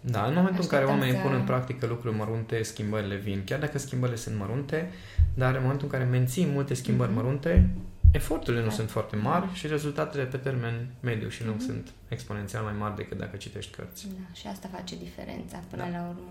[0.00, 1.20] Da, în momentul în care oamenii să...
[1.20, 3.42] pun în practică lucruri mărunte, schimbările vin.
[3.44, 4.90] Chiar dacă schimbările sunt mărunte,
[5.34, 7.14] dar în momentul în care menții multe schimbări mm-hmm.
[7.14, 7.68] mărunte,
[8.12, 8.74] eforturile nu da.
[8.74, 11.66] sunt foarte mari și rezultatele pe termen mediu și lung mm-hmm.
[11.66, 14.06] sunt exponențial mai mari decât dacă citești cărți.
[14.06, 15.98] Da, și asta face diferența până da.
[15.98, 16.30] la urmă.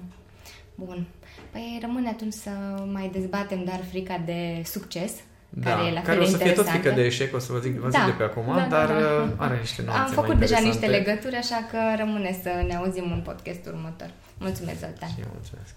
[0.76, 1.06] Bun.
[1.52, 2.50] Păi rămâne atunci să
[2.92, 5.14] mai dezbatem doar frica de succes,
[5.50, 7.52] da, care e la care fel o să fie tot frică de eșec, o să
[7.52, 9.34] vă zic, vă zic da, de pe acum, da, dar da, da.
[9.38, 13.22] are niște nuanțe Am făcut deja niște legături, așa că rămâne să ne auzim în
[13.22, 14.10] podcastul următor.
[14.38, 15.10] Mulțumesc, Zoltan!
[15.10, 15.76] Și eu mulțumesc!